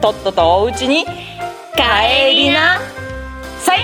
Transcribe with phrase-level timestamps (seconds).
[0.00, 2.80] とっととおうちに帰りな。
[3.60, 3.78] さい。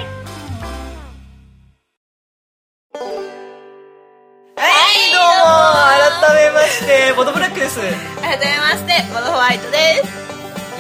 [4.57, 5.55] はいどうも
[6.21, 7.81] 改めましてボドブラックです。
[7.81, 7.83] い
[8.21, 10.09] 改めましてボドホワイトです。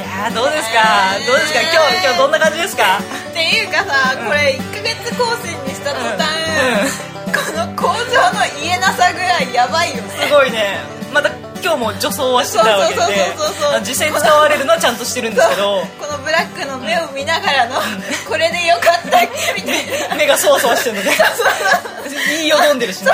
[0.01, 0.80] やーどうですか？
[1.27, 1.60] どうですか？
[1.62, 2.98] 今日今日どんな感じですか？
[2.98, 6.27] っていうかさ、これ1ヶ月更新にした途端、
[7.12, 7.16] こ
[7.53, 10.11] の工場の家なさぐらいやばいよね。
[10.11, 10.79] すごいね。
[11.12, 11.30] また
[11.62, 13.01] 今日も女装はしてたわけで。
[13.80, 15.83] 実際に使われるのはちゃんとしてるんですけど。
[15.99, 17.80] このブラックの目を見ながらの、
[18.29, 19.60] これでよかったっけ？
[19.60, 20.16] みたいな。
[20.16, 21.10] 目がそわそわしてるので。
[22.29, 23.10] 言いよどんでるしね。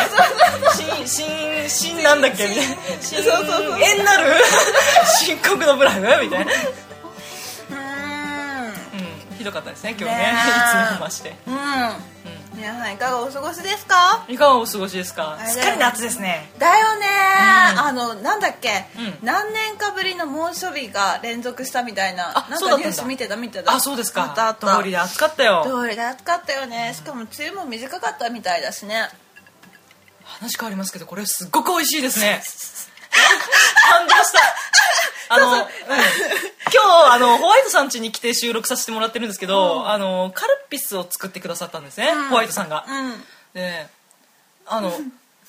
[0.75, 2.47] 新新新なんだっけ？
[2.49, 2.77] みたいな。
[3.01, 4.35] 新そうそうそう縁なる？
[5.21, 6.53] 深刻のブラフみたいな、
[9.43, 10.13] ひどかったですね今日ね。
[10.15, 11.57] ねいつもまして、うん。
[12.55, 14.25] 皆さんいかがお過ごしですか？
[14.29, 15.37] いかがお過ごしですか？
[15.49, 16.49] すっかり夏ですね。
[16.61, 17.07] だよね、
[17.73, 17.79] うん。
[17.81, 19.19] あのなんだっけ、うん。
[19.27, 22.39] 何年かぶりの猛暑日が連続したみたいな。
[22.39, 23.73] あなんかニュース見てた見てた。
[23.73, 24.23] あそうですか。
[24.23, 24.77] あったあった。
[24.77, 25.65] 通りで暑かったよ。
[25.67, 26.93] 通りで暑かったよね。
[26.95, 29.09] しかも梅雨も短かったみたいだしね。
[30.25, 32.43] 話変わりますけどこれすっごく美味しいですね。
[33.91, 34.39] 感動した。
[35.35, 35.67] あの、うん、今日
[36.81, 42.29] あのホワイトさん家に来て収録させてもらってるんですけど、あのカルピスを作ってくださったんですね、うん。
[42.29, 43.15] ホワイトさんが、うん。
[43.55, 43.87] で
[44.67, 44.93] あの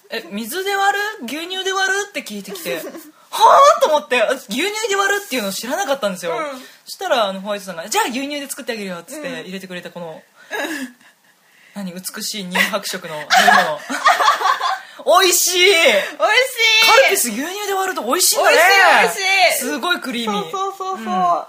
[0.10, 1.26] え水で割る？
[1.26, 2.06] 牛乳で割る？
[2.10, 2.78] って聞いてきて
[3.32, 6.60] はあと思って私牛乳で割るっていうのを知らなかったんですよ、うん。
[6.86, 10.22] そしたらあのホワイトさんが「じゃあ牛乳で作ってあげるよ」っつって入れてくれたこの、
[11.74, 11.94] 何？
[11.94, 13.28] 美しい乳白色の飲み
[13.64, 13.80] 物
[15.06, 15.60] 美味しい。
[15.60, 16.90] 美味しい。
[16.90, 18.58] カルピス牛乳で割ると美味しいんだね。
[19.02, 19.66] 美味しい美味しい。
[19.66, 20.42] すごいクリーミー。
[20.52, 21.48] そうそうそうそ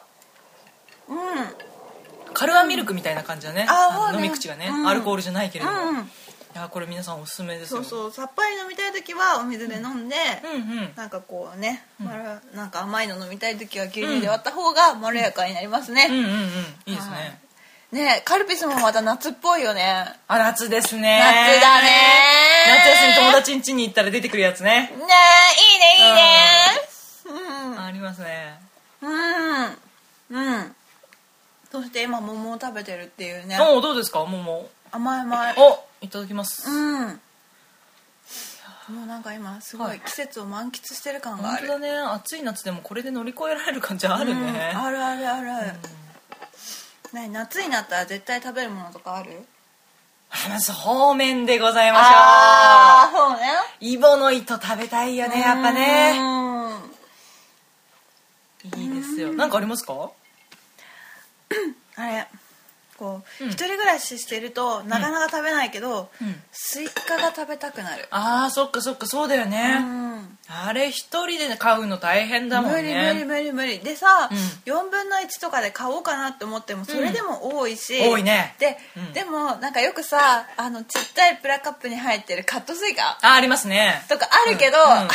[1.09, 1.13] う。
[1.13, 3.67] うん、カルアミルクみたいな感じだね,、
[4.15, 4.89] 飲み口がね、うん。
[4.89, 6.11] アルコールじゃないけれども、うん
[6.55, 7.83] いやこれ皆さんおすすめですよ。
[7.83, 8.13] そうそう。
[8.13, 10.15] さっぱり飲みたい時はお水で飲んで、
[10.45, 16.31] うんうんなんかこうね、まろなんか甘いの飲みたい時は牛乳で割った方がまろやかになりますね、うんうんうん。
[16.87, 17.41] いいですね、
[17.93, 20.07] ねカルピスもまた夏っぽいよね。
[20.27, 21.19] あ夏ですね。
[21.19, 21.89] 夏だね。
[22.67, 24.71] 夏休み友達ん家に行ったら出てくるやつね。
[24.71, 24.97] ねえい
[25.77, 26.13] いねいい
[27.75, 27.79] ね。
[27.79, 28.59] ありますね。
[29.01, 29.79] うん。
[30.31, 30.77] うん。
[31.71, 33.59] そして今桃を食べてるっていうね。
[33.61, 34.69] おおどうですか桃？
[34.91, 35.55] 甘い甘い。
[35.59, 37.09] おいただきます、うん。
[37.09, 39.97] もうなんか今すごはい。
[39.99, 41.99] い季節を満喫してる感がある、本当だね。
[42.15, 44.53] 暑い夏でもこれで乗り越えられる感じあるうん。
[44.53, 45.73] ね、あるあるある、
[47.15, 49.31] ね夏になったら絶対食べるものとかある？
[50.51, 52.09] まずそうめんでございましょう。
[52.13, 53.47] ああそうね。
[53.81, 56.19] イボの糸食べたいよねやっぱね。
[56.19, 56.23] う
[58.79, 59.33] んいいですよ。
[59.35, 60.11] なんかありますか？
[61.97, 62.27] あれ
[62.99, 63.51] こう、うん。
[63.51, 66.43] 一人暮らししてるとなかなか食べないけど、うん。
[66.53, 68.07] スイカが食べたくなる。
[68.11, 70.39] あーそっかそっかそうだよね、うん。
[70.49, 73.79] あれ一人で買うの大変だもん無理ね無理無理無理。
[73.81, 74.73] でさ、うん。
[74.73, 78.55] 4分の1とかで買おうかなって思ってもそれでも多いし、多いね。
[78.59, 79.13] で、うん。
[79.13, 83.19] でもなんかよくさあのちっちゃいプラカップに入ってるカットスイカ。
[83.23, 84.05] あありますね。
[84.09, 85.09] とかあるけど、あれはも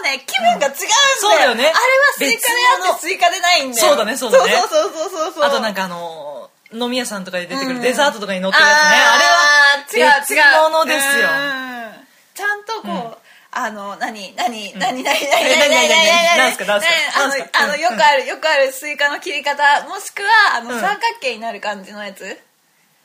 [0.00, 0.74] うね気分が違うんだよ、
[1.18, 1.64] そうだよね。
[1.64, 1.74] あれは
[2.16, 2.54] スイカで
[2.90, 3.88] あってスイカでないんだよ。
[3.88, 4.52] そうだねそうだね。
[4.52, 5.44] そうそうそうそうそう。
[5.44, 6.37] あとなんかあの
[6.72, 7.76] 飲み屋さんとかで出てくうん。
[7.76, 10.34] るデザートとかに乗ってるやつね、あれは別
[10.70, 11.28] 物ですよ。
[11.28, 12.06] うん。
[12.34, 13.18] ちゃんとこう、
[13.50, 22.22] あの何何何何何何何え何何何あのよくあるよくあるスイカの切り方もしくはあのうん三角形になる感じのやつ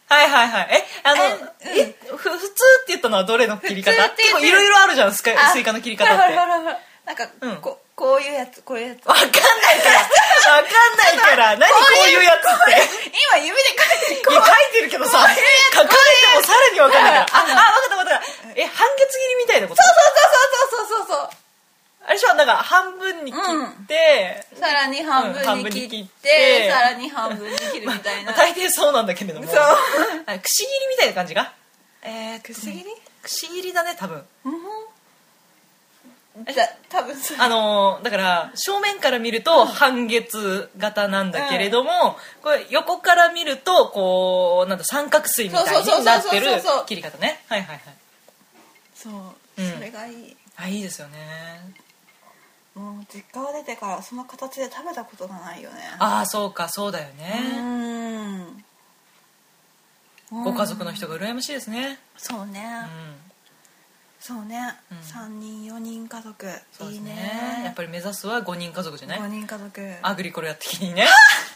[0.09, 1.23] はいはいはいえあの
[1.61, 2.53] え普通って
[2.89, 9.05] 言ったのはどれの切り方結構いろいろあるじゃんスイカの切り方ってなんかうんここういうやつこういうやつ。
[9.05, 9.39] わかんないか
[9.93, 10.01] ら。
[10.57, 11.57] わかんないから。
[11.57, 12.73] 何こういうやつって。
[13.37, 15.41] 今指で書いていや書いてるけどさ書かれて
[16.37, 17.37] もさらにわかんないから。
[17.37, 18.59] ああのあわかったわかった。
[18.59, 19.81] え半月切りみたいなこと？
[19.83, 21.17] そうそうそうそうそうそう。
[21.17, 21.29] そう
[22.05, 22.33] あれでしょ？
[22.33, 28.31] なんか半分に切って、さらに半分に切ってて、さらに半分に切るみたいな。
[28.31, 29.47] まあ大抵そうなんだけれども。
[29.47, 29.57] そう。
[29.57, 31.53] あくし切りみたいな感じが？
[32.03, 32.85] えー、くし切り？
[33.21, 34.25] くし切りだね多分。
[34.43, 34.53] じゃあ
[36.89, 37.37] 多分そう。
[37.39, 46.47] あのーだから正面から見ると半月型なんだけれども、これ横から見るとこうなんだ三角錐みたいになってる
[46.87, 47.43] 切り方ね。
[47.47, 47.81] はいはいはい。
[48.95, 49.13] そう、
[49.57, 49.71] うん。
[49.73, 50.35] それがいい。
[50.55, 51.17] あいいですよね。
[52.73, 55.75] もう実家を出てからその形で食べたことがないよね。
[55.99, 57.61] ああそうかそうだようね、
[58.41, 58.63] ん。
[60.31, 61.99] ご家族の人が羨ましいですね。
[62.17, 63.32] そうね、うん
[64.25, 64.57] そうね、
[64.89, 64.97] うん。
[64.99, 66.45] 3人4人家族。
[66.71, 67.13] そうですいいね。
[67.13, 69.93] ねやっぱり目指すは5人家族じゃない？5人家族。
[70.01, 71.07] アグリコラ的にね。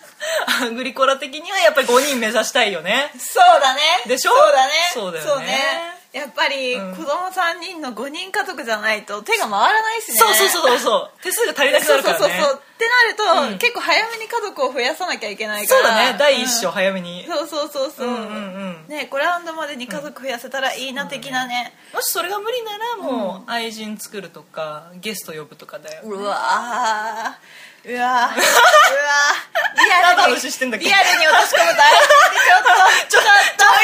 [0.62, 3.12] アグリコラ的にはやっぱり5人目指したいよね。
[3.18, 3.82] そうだね。
[4.08, 4.32] でしょ？
[4.34, 4.74] そうだね。
[4.94, 6.96] そうだよねやっぱりうん。
[6.96, 10.18] 子供3人の5人家族じゃないと手が回らないしね。
[10.18, 11.12] そうそうそうそう。
[11.24, 12.26] 手数が足りなくなそうるからね。
[12.26, 12.62] そうそうそう。
[12.64, 12.86] って
[13.26, 13.58] なると、うん。
[13.58, 15.82] 結構早めに家族を増やさなきゃいけないから。
[15.82, 16.16] そうだね。
[16.18, 16.74] 第一章うん。
[16.74, 18.86] 早めに、そうそうそうそう,、うんうんうん。
[18.88, 26.02] ねこれラウンドまでに家族増やせたらいいな的なね、もしそれが無理ならもう愛人作るとかゲスト呼ぶとかだよ。
[26.04, 28.36] うわーうわー。
[28.36, 29.78] うわー。
[29.78, 30.86] リアルに話してんだっけ？
[30.86, 33.24] リアルに落とし込むとあれちょっとちょ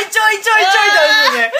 [0.01, 1.51] いちょいちょいちょいだよね。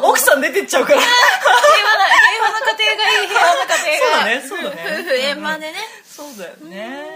[0.02, 1.00] 奥さん出てっちゃうから。
[1.00, 3.28] 平和な平和な家庭がいい。
[3.28, 4.16] 平和な家庭が。
[4.16, 4.96] そうだねそうだね。
[5.00, 5.78] 夫婦円満でね。
[6.16, 7.06] そうだよね。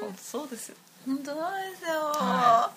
[0.00, 0.76] 本当そうですよ。
[1.06, 2.70] 本当なんですよ、、は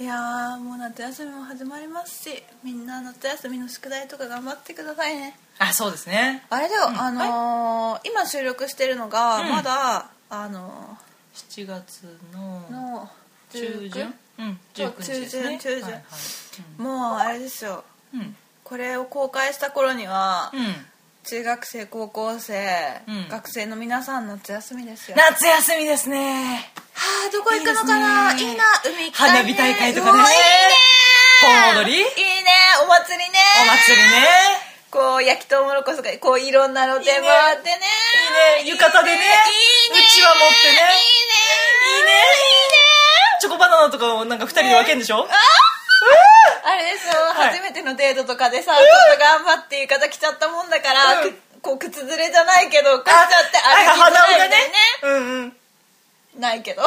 [0.00, 5.38] いやーもう夏休みも始まりますしみんな夏休みの宿題とか頑張ってくださいね。
[5.58, 6.42] あそうですね。
[6.50, 9.50] あれだよ、あのー今収録してるのがうん。
[9.50, 10.96] まだ、あの
[11.34, 13.10] 7月のーの
[13.52, 14.14] 中旬？
[14.38, 15.58] うんそう19日ですね。
[15.58, 16.02] 中旬中旬はいはい。
[16.78, 17.84] もうあれですよ。
[18.14, 18.36] うん。
[18.64, 20.86] これを公開した頃には、うん。
[21.24, 23.28] 中学生高校生、うん。
[23.28, 25.16] 学生の皆さん夏休みですよ。
[25.18, 26.70] 夏休みですね。
[26.94, 28.32] はあどこ行くのかな？
[28.32, 28.56] いいいですね。
[28.56, 30.18] な海行きたい、ね、花火大会とかね。
[30.18, 30.44] うわいいね。
[31.74, 31.98] 盆踊り？
[31.98, 32.06] いいね
[32.84, 33.38] お祭りね。
[33.62, 34.28] お祭りね。
[34.90, 37.78] こう焼きとうもろこしとかこういろんな露店もあってね
[38.30, 39.20] いいね浴衣でね
[39.90, 40.72] うちわ持ってね。
[40.72, 41.34] いいね。
[41.96, 42.12] いいね。
[43.40, 45.26] チョコバナナとかをなんか2人で分けんでしょ？
[46.62, 47.48] あれですよ、はい。
[47.50, 51.32] 初めてのデートとかでさ、ちょっと頑張って浴衣着ちゃったもんだから、うん。
[51.32, 54.76] くこう靴ずれじゃないけどこうしちゃってはい歩きづらいみたいね。
[55.02, 55.56] うんうん。
[56.40, 56.82] ないけど。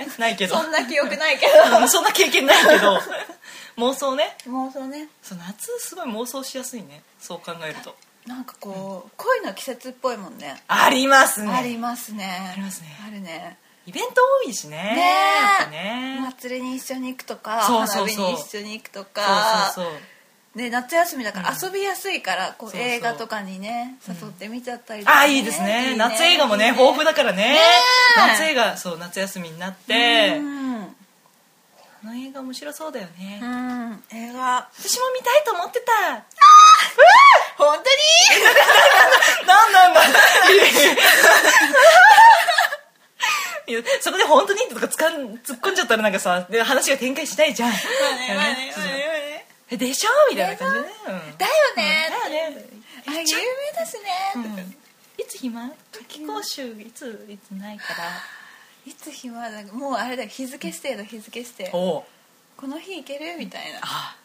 [0.00, 0.56] えないけど。
[0.56, 2.98] そんな記憶ないけうんそんな経験ないけど。
[3.78, 4.36] 妄想ね。
[4.46, 5.08] どもうそうね。
[5.22, 7.02] そう夏すごい妄想しやすいね。
[7.20, 7.94] そう考えると
[8.26, 10.62] なんかこう、恋の季節っぽいもんね。
[10.66, 11.52] ありますね。
[11.52, 12.50] ありますね。
[12.52, 12.88] ありますね。
[13.06, 13.56] あるね。
[13.86, 14.14] イベント
[14.44, 14.76] 多いしね
[15.70, 16.20] ねね。
[16.20, 19.70] 祭りに一緒に行くとか花火に一緒に行くとか。
[19.72, 20.00] そうそうそう。
[20.58, 22.88] ね、夏休みだから遊びやすいから、こうそうそう。
[22.88, 25.94] 映画とかにね誘って見ちゃったりとか、あいいですね。
[25.96, 27.36] 夏映画もねいい豊富だからね。
[27.36, 27.58] ね
[28.16, 30.38] 夏映画そう夏休みになって。
[30.38, 30.82] うん。
[30.82, 30.86] あ
[32.06, 33.38] の映画面白そうだよね。
[33.40, 34.02] うん。
[34.10, 34.68] 映画。
[34.76, 36.24] 私も見たいと思ってた
[37.56, 39.46] 本当に？
[39.46, 40.00] なんなんだ？
[43.68, 47.70] いやそこで本当にとかつかん突っ込んじゃったらなんかさで話が展開しないじゃん。
[47.70, 48.72] まあねまあね。
[48.76, 49.46] まあねまあね。
[49.72, 50.10] えでしょ？
[50.30, 51.38] みたいな感じでねうん。
[51.38, 52.66] だよねだよね。
[53.08, 54.76] あ有名だしね、うん。
[55.18, 55.68] いつ暇？
[55.92, 58.04] 夏期講習いついつないから。
[58.86, 59.50] いつ暇？
[59.50, 60.28] だもうあれだよ。
[60.28, 61.70] 日付指定だ日付指定。
[61.72, 62.06] おお
[62.56, 63.36] この日行ける？
[63.36, 63.80] みたいな。
[63.82, 64.16] あ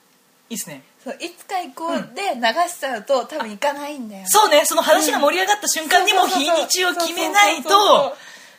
[0.51, 0.83] いいっすね。
[1.01, 4.65] そういつか行こうで流しちゃうと多分行かないんだよそうね。
[4.65, 7.69] その話が盛り上がった瞬間にもう日にちを決めないと。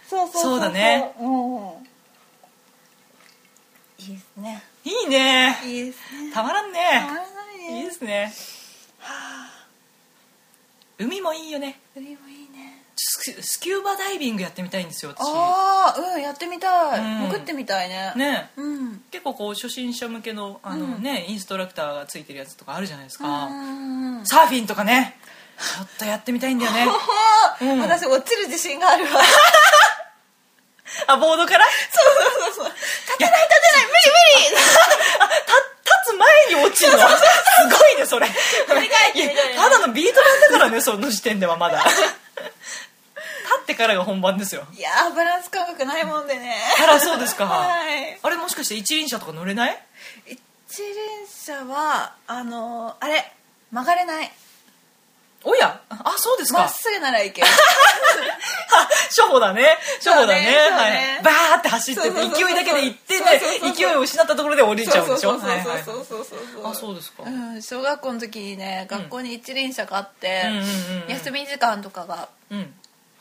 [0.08, 0.60] そうそうそうそう。
[0.60, 1.12] だね。
[1.20, 1.26] うん。
[3.98, 4.62] いいですね。
[4.84, 5.60] いいね。
[5.66, 6.32] いいですね。
[6.32, 6.80] たまらんね。
[6.98, 7.80] たまらないね。
[7.80, 8.32] いいですね。
[10.98, 11.78] 海もいいよね。
[11.94, 12.81] 海もいいね
[13.22, 15.20] ススキューバダイビングやってみたいんですよ私。
[15.24, 17.00] ああうんやってみたい。
[17.00, 17.30] うん。
[17.30, 18.12] 潜ってみたいね。
[18.16, 18.50] ね。
[18.56, 19.02] うん。
[19.10, 21.02] 結構こう初心者向けのあの、うん。
[21.02, 23.50] ねインストラクターがついてるやつとかあるじゃないですか、う
[24.20, 25.17] んサーフィンとかね。
[25.58, 26.86] ちょっとやってみたいんだよね。
[27.62, 27.81] うん。
[27.81, 29.10] 私落ちる自信があるわ。
[31.06, 31.64] あボードから？
[31.64, 31.70] そ
[32.02, 32.05] う
[32.50, 32.72] そうそうそう。
[32.74, 34.10] 立てない立てない無理
[34.50, 34.56] 無理。
[35.82, 37.08] 立つ前に落ちるの？
[37.08, 37.14] す
[37.81, 38.26] ごいねそれ。
[38.29, 41.79] 振り返ってみたいただのビート板だからねその時点ではまだ。
[41.84, 42.02] 立
[43.60, 44.64] ってからが本番ですよ。
[44.76, 46.56] いやーバランス感覚ないもんでね。
[46.82, 48.18] あらそうですか、 はい。
[48.22, 49.86] あれもしかして一輪車とか乗れない？
[50.26, 50.38] 一
[50.82, 53.32] 輪車はあのーあれ
[53.70, 54.30] 曲がれない。
[55.44, 55.80] おや？
[55.88, 56.60] あそうですか。
[56.60, 57.46] まっすぐならいける。
[57.48, 57.50] あ
[59.08, 59.76] 初歩だね。
[59.96, 60.44] 初歩だね。
[60.70, 61.18] そうねはね。
[61.20, 63.18] い、バーって走って勢いだけで行って
[63.74, 65.32] 勢いを失ったところで降りちゃうんでしょ？
[65.32, 72.74] そうそうそうそうあそうですかうん、小学校の時にね学校に一輪車があって、うん休み時間とかがうん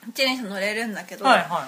[0.10, 1.67] 一輪車乗れるんだけど、はいは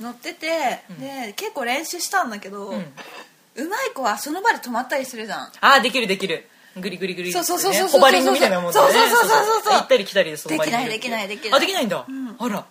[0.00, 1.00] 乗ってて、うん。
[1.00, 5.40] で結構練習したんだけど、い、うまい子はその場で止まったりするじゃん。
[5.40, 6.48] ああできるできる。
[6.80, 8.92] グリグリグリそうそうそうそうホバリングみたいなもんだね。
[8.92, 11.52] そうそうそうそうそう行ったり来たりですできないできないできない。
[11.58, 12.36] あできないんだ、うん。
[12.38, 12.64] あら。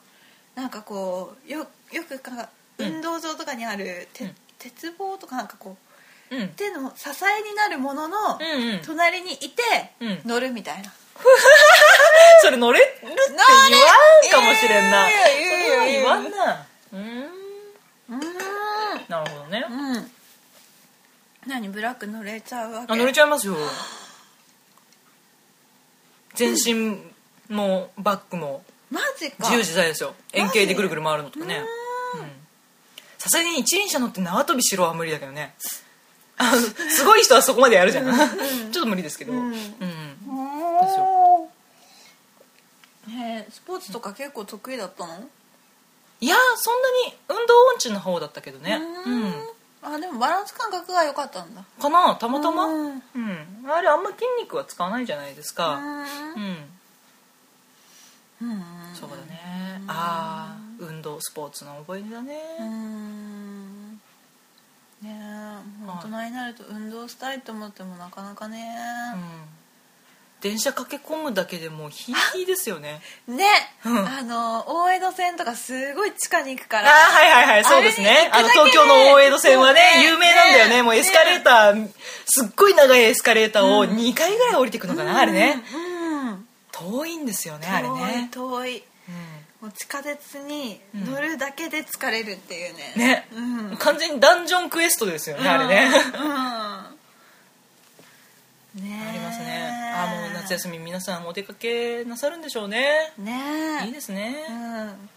[0.56, 2.50] なんかこうよよくか
[2.80, 2.88] うん。
[2.96, 4.36] 運動場とかにある、てうん。
[4.58, 5.78] 鉄棒とかなんかこ
[6.32, 6.48] ううん。
[6.50, 8.40] 手の支えになるものの
[8.84, 9.62] 隣にいて
[10.00, 10.22] うん。
[10.26, 10.92] 乗るみたいな、
[12.42, 15.04] それ乗れるって言わんかもしれんな。
[15.04, 16.66] 乗れ言うよそれは言わんな。
[16.94, 17.04] うーん。
[18.10, 18.22] うん
[19.08, 19.66] なるほどね。
[19.70, 20.12] うん。
[21.48, 22.94] 何ブラック乗れちゃうわけ？
[22.94, 23.56] あ乗れちゃいますよ。
[26.36, 26.98] 全身
[27.50, 28.64] もバッグも。
[28.90, 29.38] マジか。
[29.40, 30.16] 自由自在ですよ。
[30.34, 31.64] 円形でぐるぐる回るのとかね。
[32.16, 32.32] うん。
[33.18, 35.56] さすがに一輪車乗って縄跳びしろは無理だけどね。
[35.60, 35.84] す
[37.06, 38.72] ごい人はそこまでやるじゃん。
[38.72, 39.34] ちょっと無理ですけど。
[39.34, 39.54] うん、
[40.82, 41.50] おー。
[43.10, 45.28] へえスポーツとか結構得意だったの？
[46.20, 48.80] いやーそんなに運動音痴の方だったけどね。
[49.06, 49.34] うん。
[49.84, 51.64] あでもバランス感覚が良かったんだ。
[51.80, 52.66] かなたまたま？
[52.66, 52.90] うん。
[52.90, 53.02] うん。
[53.68, 55.78] あれあんま筋肉は使わないじゃないですか。
[55.78, 56.02] うん。
[58.50, 58.64] うん。
[58.94, 59.82] そうだね。
[59.88, 62.40] ああ運動スポーツの覚えだね。
[62.60, 64.00] うん。
[65.02, 65.08] ねえ
[65.88, 68.76] 大人になると運動したいと思ってもなかなかね。
[69.16, 69.22] うん
[70.42, 73.02] 電車駆け込むだけでもうヒーヒーですよね。
[73.28, 73.46] ね、
[73.86, 73.98] うん。
[74.08, 76.90] あの大江戸線とかすごい地下に行くから。
[76.90, 78.30] はいはいはいそうですね。
[78.34, 80.04] あの東京の大江戸線はねね。
[80.06, 80.76] 有名なんだよね。
[80.78, 80.84] ね。
[80.84, 81.90] もうエスカレーター
[82.26, 85.64] すっごい長いエスカレーターを2回ぐらい降りていくのかなあれね。
[85.74, 88.30] うん遠いんですよねあれね。
[88.32, 88.84] 遠い
[89.62, 92.94] もう地下鉄に乗るだけで疲れるっていうね。
[92.96, 93.28] ね。
[93.32, 93.78] うん。
[93.78, 95.88] 完全にダンジョンクエストですよねあれね。
[96.16, 96.91] うんね
[98.74, 103.12] ありますねあもう夏休み皆さんお出かけなさるんでしょうね。
[103.18, 103.34] みね
[103.84, 104.36] えいいですね。
[104.50, 105.10] うん。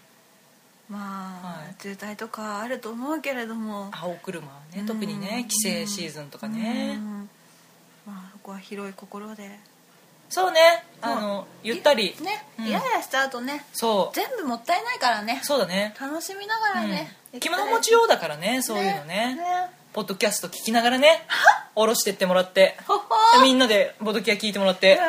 [0.89, 1.75] まあ、はい。
[1.81, 3.89] 渋滞とかあると思うけれども。
[3.93, 6.97] 青車はね特にね帰省シーズンとかね。
[6.97, 7.29] うん。
[8.05, 9.57] まあそこは広い心で。
[10.29, 10.59] そうね。
[11.01, 12.13] あのゆったり。
[12.21, 12.67] ね、うん。
[12.67, 13.65] イライラしちゃうとね。
[13.71, 14.15] そう。
[14.15, 15.39] 全部もったいないからね。
[15.43, 15.95] そうだね。
[15.99, 17.39] 楽しみながらね、うん。
[17.39, 19.35] 着物持ちようだからねそういうのね。
[19.35, 19.41] ね。
[19.93, 21.25] ポッドキャスト聞きながらね。
[21.73, 22.77] 下ろしてってもらって
[23.41, 24.99] みんなでボドキャ聞いてもらって。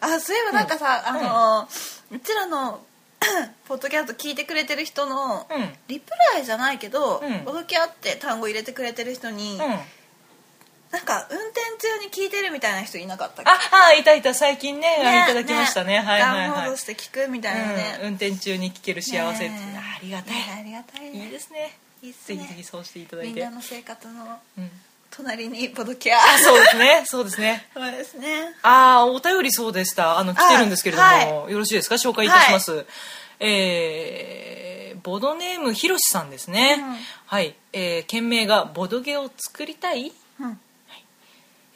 [0.00, 0.14] うん。
[0.14, 1.68] あそういえばなんかさ、あの
[2.16, 2.80] うちらの
[3.66, 5.76] ポッドキャスト聞いてくれてる人の、うん。
[5.88, 9.60] リプライじゃないけどうん「ボドキャ」って単語入れてくれてる人に、うん。
[10.90, 13.50] なんか運転中に聞いてるみたいな人いなかったっけ？
[13.50, 13.58] あ
[13.90, 14.32] あいたいた。
[14.34, 15.98] 最近ねあれいただきましたね。
[15.98, 18.06] はいはいダウンロはいードして聞くみたいなね、うん。
[18.08, 20.34] 運転中に聞ける幸せってねありがたい。
[20.34, 21.24] ねありがたいね。
[21.24, 21.76] いいですね。
[22.02, 23.32] いいっすぜひねぜひそうしていただいて。
[23.32, 24.38] みんなの生活の。
[24.56, 24.70] うん
[25.10, 27.02] 隣にボドキャあそうですね。
[27.06, 27.66] そうですね。
[27.74, 28.54] そうですね。
[28.62, 30.18] ああお便りそうでした。
[30.18, 31.52] あの来てるんですけれども、はい。
[31.52, 31.96] よろしいですか？
[31.96, 32.86] 紹介いたします、
[33.40, 36.96] えーボドネームひろしさんですね、うん。
[37.26, 40.60] はい、えー件名が「ボドゲを作りたい?」うん。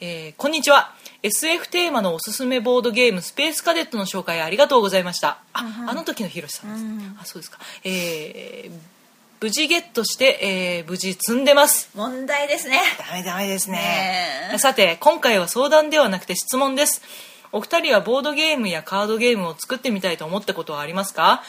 [0.01, 0.93] えーこんにちは。
[1.23, 5.37] SF テーマのおすすめボードゲームスペースカデットの紹介ありがとうございました。
[5.53, 7.17] あ,、あの時のひろしさんです、うん。
[7.21, 7.59] あそうですか。
[7.85, 8.92] えー
[9.43, 11.89] 無事ゲットして、えー無事積んでます。
[11.95, 12.79] 問題ですね。
[12.97, 13.77] ダメダメですね。
[13.77, 14.57] ねえ。
[14.57, 17.01] さて今回は相談ではなくて質問です
[17.53, 21.43] お二人はボードゲームやカードゲームを作ってみたいと思ったことはありますか、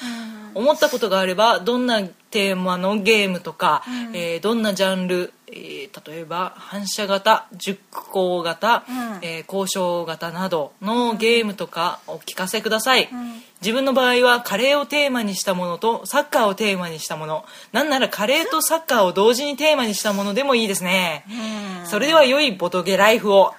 [0.54, 3.82] 思ったことがあればどんなテーマのゲームとか、
[4.12, 8.94] えーどんなジャンル、えー例えば反射型熟考型、うん。
[9.22, 13.08] えー交渉型などのゲームとかお聞かせください、
[13.62, 17.46] 自分の場合はカレーをテーマにしたものとサッカーをテーマにしたもの。
[17.72, 21.24] なんならカレーとサッカーを同時にテーマにしたものでもいいですね、
[21.86, 23.54] それでは良いボトゲライフを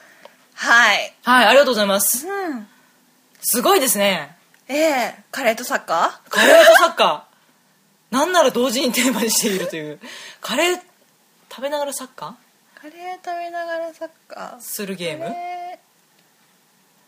[0.56, 1.14] はい。
[1.24, 2.28] はいありがとうございます。
[2.28, 2.68] うん。
[3.42, 4.36] すごいですね。
[4.68, 7.36] ええカレーとサッカカレーとサッカー。
[8.16, 10.00] なんなら同時にテーマにしているという。
[10.42, 10.82] カレー
[11.50, 12.82] 食べながらサッカー？
[12.82, 14.58] カレー食べながらサッカー。
[14.58, 15.26] ーするゲーム？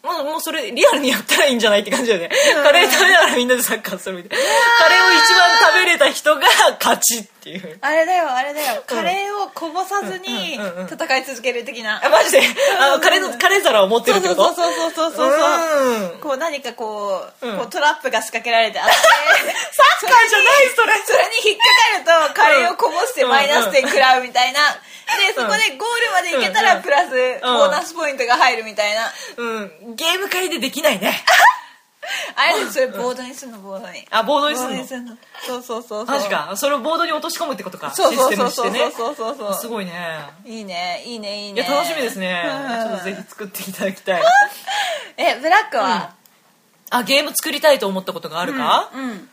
[0.03, 2.29] もうもうそれリアルにやったらいいんじゃないって感じだよね。
[2.63, 4.45] カレー食べながらみんなでサッカーするみたいな。
[4.79, 6.41] カレーを一番食べれた人が
[6.79, 7.61] 勝ちっていう。
[7.61, 8.83] ーあれだよあれだよ。
[8.87, 11.99] カレーをこぼさずに戦い続ける的な。
[12.05, 12.41] あマジで？
[12.79, 14.53] あのカレーのカレー皿を持ってるってこと？
[14.53, 17.57] そうそうそうそうそうこう何かこう,、うん。
[17.57, 18.93] こうトラップが仕掛けられてあって。
[18.93, 19.03] サッ
[20.07, 20.93] カーじゃないそれ。
[21.03, 21.65] それに引っか
[22.05, 24.59] かるとカレーをこぼしてマイナス点食らうみたいな
[25.07, 27.09] でそこでゴールまで行けたうんらプラス
[27.41, 29.11] ボーナスポイントが入るみたいな。
[29.37, 29.95] うん。
[29.95, 31.13] ゲーム界でできないね。
[32.35, 34.05] あれでそれボードにすんのボードに。
[34.11, 35.17] あボードにボするの。
[35.45, 36.05] そうそうそうそう。
[36.05, 36.53] マジか。
[36.55, 38.91] それをボードに落とし込むってことかそうそうシステムそうにしてね。
[38.95, 39.91] そうそうそうそうすごいね。
[40.45, 42.43] いいねいいねいいいねや楽しみですね。
[42.45, 42.89] うん。
[42.89, 44.21] ちょっとぜひ作っていただきたい。
[45.17, 46.11] えブラックは？
[46.89, 48.89] あゲーム作りたいと思ったことがあるか？
[48.93, 49.29] うん。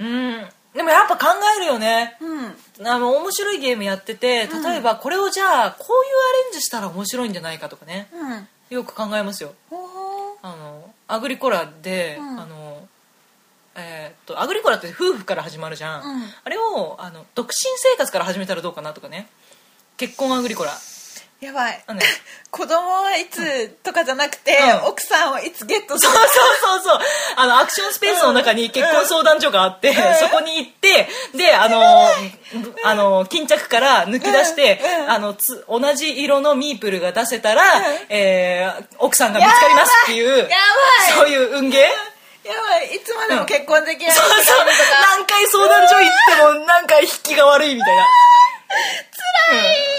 [0.00, 1.26] うんでもやっぱ考
[1.56, 2.16] えるよね。
[2.20, 2.86] うん。
[2.86, 8.08] あの面白いゲームやってて例えばこれをじゃあこういうアレンジしたら面白いんじゃないかとかね。
[8.12, 8.48] うん。
[8.70, 9.54] よく考えますよ。
[10.42, 12.40] あのアグリコラで、うん。
[12.40, 12.88] あの
[13.76, 16.22] えーっとアグリコラって夫婦から始まるじゃん、うん。
[16.44, 19.28] あれをあの独身生活から始めたらどうかなとかね。
[19.96, 20.72] 結婚アグリコラ。
[20.72, 20.74] い
[21.44, 21.84] やばい。
[22.50, 24.86] 子供はいつとかじゃなくて、うん。
[24.86, 26.12] 奥さんをいつゲットする。
[26.12, 27.00] そうそうそうそう。
[27.36, 32.08] あの、アクションスペースの中に結婚相談所があって、そこに行って、で、あの、
[32.84, 35.10] あの、巾着から抜き出して、うん。
[35.10, 37.62] あの、つ、同じ色のミープルが出せたら、
[38.08, 40.48] えー奥さんが見つかりますっていう、やばい。
[41.18, 42.48] そういう運ゲー？
[42.48, 42.94] やばい。
[42.94, 44.16] いつまでも結婚できない。
[44.16, 44.44] そうそう。
[44.44, 44.66] とか
[45.16, 48.04] 何回相談所行っても、何回引きが悪いみたいな。
[49.50, 49.93] 辛い、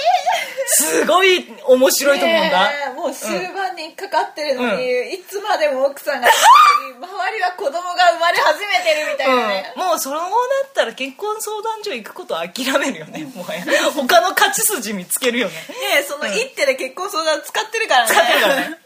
[0.66, 2.72] すごい面白いと思うんだ。
[2.96, 13.64] もう終盤にかかってるのに、ういつまでも奥さんが周りは子供が生まれ始めてるみたいなね、うん、もうそのだったら結婚相談所行くこと諦めるよねもはや。
[13.94, 15.54] 他の勝ち筋見つけるよね。
[15.54, 15.62] ね
[16.00, 18.14] えその一手で結婚相談使ってるからね。
[18.14, 18.78] 使ってるからね。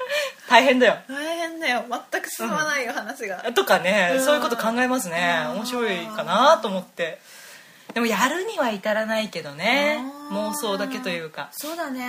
[0.50, 0.98] 大変だよ。
[1.08, 1.86] 大変だよ。
[2.12, 3.38] 全く進まないよ、話が。
[3.54, 4.24] とかね、うん。
[4.24, 5.46] そういうこと考えますね。
[5.56, 7.20] 面白いかなと思って
[7.94, 10.04] でもやるには至らないけどね。
[10.32, 11.50] 妄想だけというか。
[11.52, 12.06] そうだね、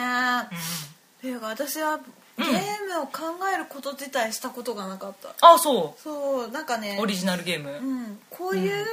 [1.19, 1.99] っていうか私は
[2.37, 7.71] ゲームを考えること自体したことがなかった、あそそうなんかねうオリジナルゲーム。
[7.71, 8.87] うん、こういう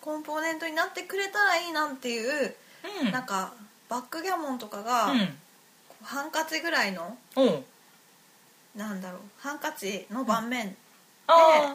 [0.00, 2.54] コンポーネントになってくれたらいいなっていう、
[3.02, 3.12] うん。
[3.12, 3.54] なんか
[3.88, 5.34] バックギャモンとかが、うん。
[6.02, 7.16] ハンカチぐらいの
[8.74, 10.76] なんだろうハンカチの盤面、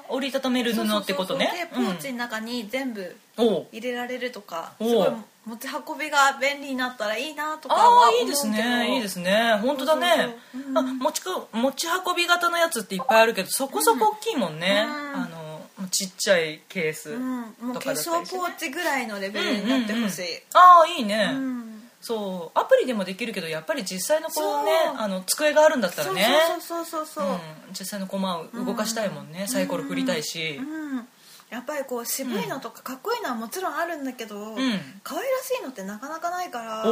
[0.09, 1.69] 折りたためる布ってことね。
[1.73, 4.89] ポーチの中に全部入れられるとか、おう。
[4.89, 5.09] すごい
[5.47, 8.69] 持ち運びが便利になったらいいなとかあはあいいです思うけど。
[8.69, 9.57] ねいいですね。
[9.61, 10.35] 本当だね。
[10.75, 15.21] あ持ちこ持ち運び型のやつっていっぱいあるけどそこそこ大きいもんね、うん。
[15.21, 18.39] あのちっちゃいケースうん、もうと化粧かだったりしてね。
[18.41, 20.23] ポーチぐらいのレベルになってほしい、
[20.53, 21.66] ああいいね、うん
[21.99, 26.27] そうアプリでもできるけどやっぱり実際のこうねあの机があるんだったらね。
[26.61, 27.39] そうそうそうそうそう、うん。
[27.71, 31.07] 実際の駒を動かしたいもんね、サイコロ振りたいし、うん。
[31.49, 34.57] やっぱりこう渋いのとかかっこいいのはもちろんあるんだけど、ん。
[35.03, 36.83] 可愛らしいのってなかなかないから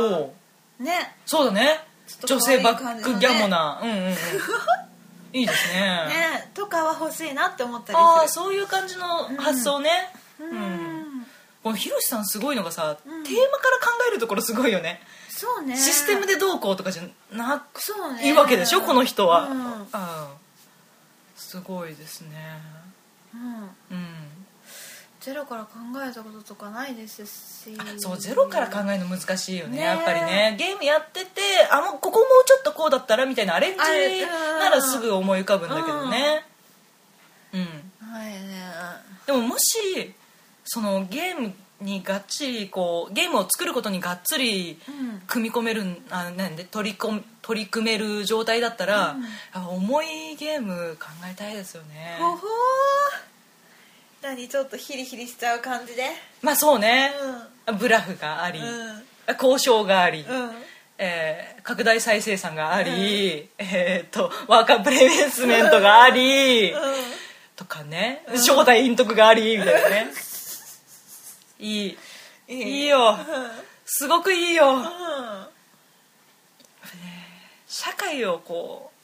[0.79, 1.15] ね。
[1.25, 1.79] そうだね。
[2.25, 4.13] 女性バックギャモな、うんうんうん。
[5.33, 5.81] いいですね。
[5.81, 6.51] ね。
[6.53, 9.05] とかは欲しいなって思ったりああするそういう感じの
[9.38, 9.89] 発想ね、
[10.39, 10.85] うん、
[11.65, 13.24] このひろしさんすごいのがさ、うん。
[13.24, 15.75] テーマから考えるところすごいよね、そうね。
[15.75, 17.03] システムでどうこうとかじゃ
[17.36, 18.27] なくそうね。
[18.27, 19.62] いいわけでしょこの人は、うん。
[19.62, 20.27] ああ
[21.35, 22.61] すごいですね。
[23.33, 23.98] うん。
[23.98, 24.05] うん。
[25.20, 25.72] ゼロから考
[26.07, 27.75] えたこととかないですし。
[27.98, 29.83] そうゼロから考えるの難しいよねね。
[29.85, 30.55] やっぱりね。
[30.59, 36.46] ゲームやっててあもうここもうちょっとこうだったらみたいなアレンジならすぐ思い浮かぶんだけどね。
[37.53, 37.61] うん。
[38.07, 38.40] はいね。
[39.25, 40.13] でももし
[40.66, 45.22] そのゲームにがっちりこうゲームを作ることにがっつりうん。
[45.28, 49.16] 組み込めるあなんで取り込み取り組める状態だったら、
[49.56, 49.68] うん。
[49.78, 52.16] 重いゲーム考えたいですよね。
[52.20, 52.40] ほほー。
[54.24, 56.04] 何ちょっとヒリヒリしちゃう感じで？
[56.42, 57.12] まあそうね、
[57.68, 59.04] うブラフがあり、うん。
[59.40, 60.51] 交渉があり、うん。
[60.98, 66.74] えー拡大再生産があり、えー、とワーカープレイベースメントがあり、
[67.56, 68.24] とかね。
[68.36, 70.08] 正体陰徳がありみたいなね
[71.59, 71.98] いい。
[72.48, 72.85] いい。
[72.85, 73.18] いよ。
[73.85, 74.74] すごくいいよ。
[74.75, 74.85] うん。
[77.68, 78.96] 社会をこう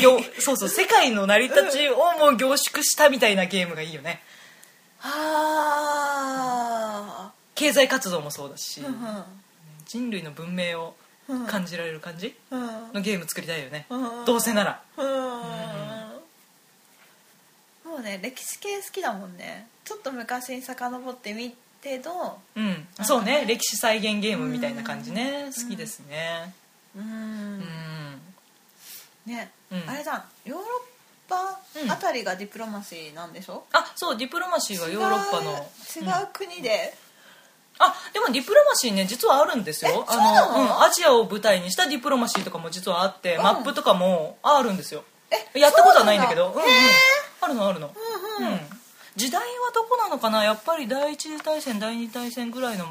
[0.00, 4.20] ぎょそうそう世界の成り立ちをもう凝縮したみたいなゲームがいいよね。
[5.02, 5.14] あ
[7.54, 8.94] 経済活動もそうだし、ーうん。
[9.86, 10.94] 人類の文明を
[11.46, 12.92] 感じられる感じうん。
[12.92, 14.24] のゲーム作りたいよね、うん。
[14.24, 14.82] どうせなら。
[14.96, 15.04] うん
[17.94, 19.68] もうね歴史系好きだもんね。
[19.84, 22.60] ちょっと昔に遡ってみてどう？
[22.60, 22.88] ん。
[23.04, 25.50] そうね歴史再現ゲームみたいな感じね。
[25.56, 26.52] 好きですね。
[26.96, 27.58] ううん。
[27.60, 27.60] ん
[29.26, 29.84] ね、うん。
[29.88, 30.24] あれだ。
[30.44, 30.66] ヨーロッ
[31.28, 31.60] パ
[31.92, 35.52] あたりがディプロマシーなんでしょ、あそうディプロマシーはヨーロッパの。
[35.52, 36.94] 違う国で、
[37.78, 40.04] あでもディプロマシーね実はあるんですよ。
[40.08, 43.42] あのうん、アジアを舞台にしたディプロマシーとかも実はあって、うん。
[43.42, 45.04] マップとかもあるんですよ。
[45.54, 46.52] えやったことはないんだけど。
[46.52, 46.72] そうなんうん
[47.44, 47.94] あるのあるの、
[48.40, 48.52] うんうん。
[48.52, 48.60] うん。
[49.16, 50.42] 時代はどこなのかな？
[50.42, 52.86] やっぱり第一次大戦第二次大戦ぐらいの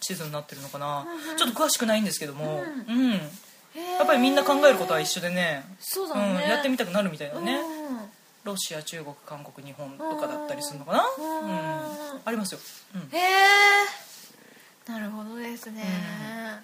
[0.00, 1.36] 地図になってるのかな、うんうん。
[1.36, 3.10] ちょっと詳しくないんですけども、ううん。
[3.12, 3.18] や
[4.02, 5.64] っぱりみんな考えることは一緒でね。
[5.78, 7.98] そうだね、うん、やってみたくなるみたいだね、うん
[8.44, 11.04] ロシア中国韓国日本とかだったりするのかな？
[11.18, 11.58] うんうん
[12.24, 12.60] ありますよ、
[12.94, 13.00] うん。
[13.14, 13.20] へ
[14.88, 16.62] えなるほどですね、あれかな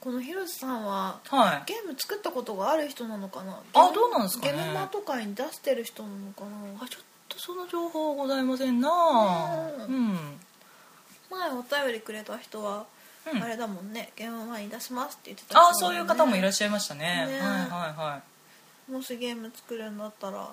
[0.00, 1.62] この広瀬さんははい。
[1.66, 3.60] ゲーム作ったことがある人なのかな？
[3.74, 4.52] あどうなんですかね。
[4.52, 6.84] ゲームマとかに出してる人なのかな？
[6.84, 8.88] あちょっとその情報ございませんな。
[8.88, 10.08] ううん。
[10.12, 10.18] ん、
[11.30, 12.86] 前お便りくれた人は、
[13.32, 13.42] うん。
[13.42, 14.12] あれだもんね。
[14.16, 15.66] ゲーム前に出しますって言ってたね。
[15.70, 17.00] あそういう方もいらっしゃいましたね。
[17.00, 18.22] ねはいはいは
[18.90, 20.48] もしゲーム作るんだったら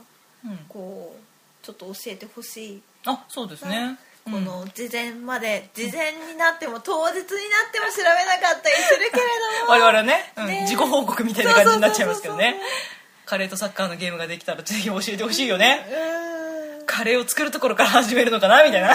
[0.45, 3.97] い、うん、こうちょっと教えてほしい、あそうですね、
[4.29, 7.27] この事前まで事前になっても当日になっ
[7.71, 9.23] ても調べなかったりするけれ
[9.61, 9.71] ども。
[9.71, 10.61] 我々はね、うんね。
[10.63, 12.57] 自己報告みたいな感じになっちゃいますけどね。
[13.25, 15.85] カレーとサッカーのゲームができたらぜひ教えてほしいよね。
[16.85, 18.89] カレーを作るところから始めるのかなみたいな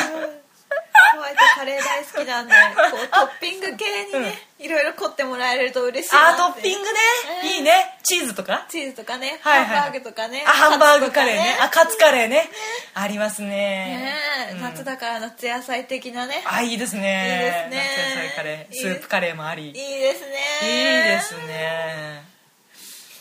[1.54, 2.54] カレー大好きなんで
[2.90, 6.98] こうトッピング系にね、いろいろ凝ってもらえると嬉しいなあトッピングね、
[7.42, 7.98] うんいいね。
[8.02, 8.66] チーズとか？
[8.68, 10.44] チーズとかね、はいはいハンバーグとかね。
[10.46, 11.56] あハンバーグカレーね。
[11.60, 12.48] あカツカツカレーね。
[12.94, 14.14] ありますね。
[14.60, 16.42] 夏だから夏野菜的なね。
[16.44, 17.68] あいいですね。
[17.70, 17.90] いいですね。
[18.08, 18.74] 夏野菜カレー。
[18.74, 19.70] スープカレーもあり。
[19.70, 20.36] いいいいですね。
[20.62, 22.22] ですね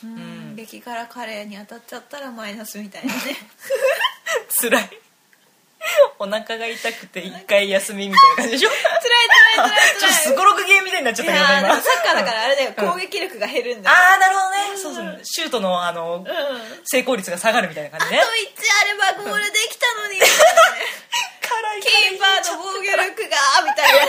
[0.03, 0.55] うん。
[0.55, 3.19] 激辛カレーに当たっちゃったらマイナスみたいなね。
[4.59, 4.89] 辛い
[6.19, 8.69] お腹が痛くて一回休みみたいな感じでしょ？
[8.69, 8.81] 辛い
[9.57, 11.53] 辛い辛いちょっとすごろくゲーみたいになっちゃっいたけどサ
[11.99, 12.73] ッカーだからあれだよ。
[12.77, 12.89] うん。
[12.91, 13.95] 攻撃力が減るんだよ。
[13.95, 14.57] ああなるほどね。
[14.77, 15.19] そうそう。
[15.23, 16.25] シュートのあのうん。
[16.85, 18.27] 成功率が下がるみたいな感あとじね1あ
[19.13, 20.19] ればゴールできたのに。
[20.19, 20.25] ね
[21.41, 21.81] 辛い。
[21.81, 22.97] キーパーの防御力
[23.29, 23.99] がみたいな。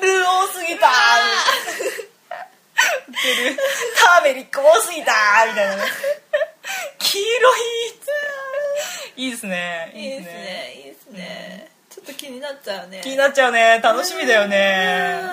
[0.00, 0.88] ルー多すぎた。
[0.88, 0.90] ウ
[3.12, 3.56] ケる。
[3.96, 5.12] ターメリック多すぎた
[5.46, 5.82] みたいなね
[6.98, 7.60] 黄色い
[9.16, 9.92] いいですね。
[9.94, 10.74] いいですね。
[10.76, 11.70] いいですね。
[11.90, 13.00] ちょっと気になっちゃうね。
[13.02, 13.80] 気になっちゃうね。
[13.82, 15.20] 楽しみだよね。
[15.22, 15.30] うん。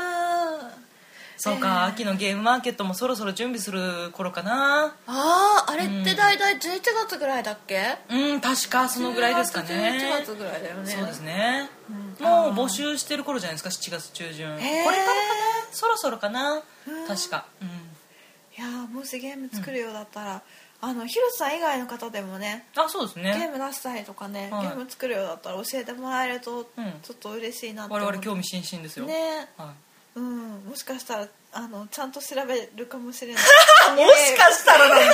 [1.40, 4.96] そうか秋のゲームマーケットもそろそろ準備する頃かな。
[5.06, 8.00] あああれって大体11月ぐらいだっけ？
[8.10, 10.00] うん確かそのぐらいですかね。
[10.20, 10.92] 11月ぐらいだよね。
[10.92, 11.70] そうですね、
[12.20, 12.26] うん。
[12.26, 14.52] もう募集してる頃じゃないですか7月中旬。
[14.56, 15.14] これからかな？
[15.72, 16.64] そろそろかな？
[17.08, 17.46] 確か。
[17.62, 17.68] うん。
[17.68, 17.72] い
[18.60, 20.42] やーもしゲーム作るようだったら、
[20.80, 24.68] あの広瀬さん以外の方でもねあそうですゲーねム出したりとかね、はい。
[24.68, 26.94] ゲーム作るようだったら教えてもらえるとうん。
[27.02, 29.50] ちょっと嬉しいなって我々興味津々ですよ、ね。
[29.58, 29.74] は
[30.16, 33.44] うんもしかしたらあのちゃんと調べるかもしれない。
[33.44, 35.14] い、 もしかしたらなんだ。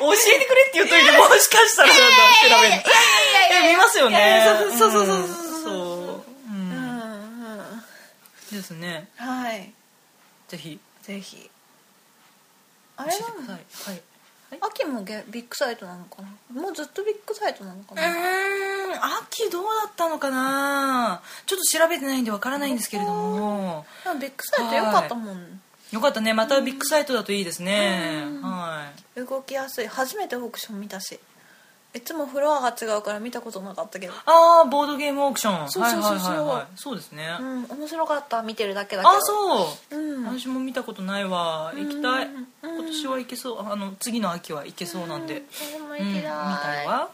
[0.00, 2.04] 教えてくれって言うといてもしかしたらなんだ。
[2.56, 2.82] 調べる
[3.64, 4.18] え見ますよね。
[4.38, 5.22] やそうそうそうそうそうう。
[5.22, 5.28] ん。
[5.64, 5.74] そう。
[5.74, 8.56] ううんんうん。
[8.56, 9.72] ですねはい。
[10.48, 10.80] ぜひ。
[11.02, 11.48] ぜひ。
[12.96, 13.92] あ教れえてください。
[13.92, 14.02] はい
[14.60, 16.60] 秋もゲビッグサイトなのかな？
[16.62, 18.12] もうずっとビッグサイトなのかうな、ーん。
[19.28, 21.20] 秋どうだったのかな？
[21.46, 23.84] ちょっと調べてないんでわからないんですけれども。
[24.20, 26.32] ビッグサイトよかったもん、よかったね。
[26.32, 28.24] またビッグサイトだといいですね。
[28.24, 28.42] うん。
[28.42, 29.20] はい。
[29.20, 29.88] 動きやすい。
[29.88, 31.18] 初めてオークション見たし
[31.96, 34.12] いつもフロアが違うから見たことなかったけど。
[34.26, 35.70] ああボードゲームオークション。
[35.70, 36.30] そうそうそうそう。
[36.30, 36.66] はいはいはいはい。
[36.76, 39.14] そうですね、うん面白かった見てるだけだけど。
[39.14, 40.24] あそう、うん。
[40.26, 41.72] 私も見たことないわ。
[41.74, 43.66] 行きたい、うん今年は行けそう。
[43.66, 47.08] あの次の秋は行けそうなんで、うん見行きたい、わ。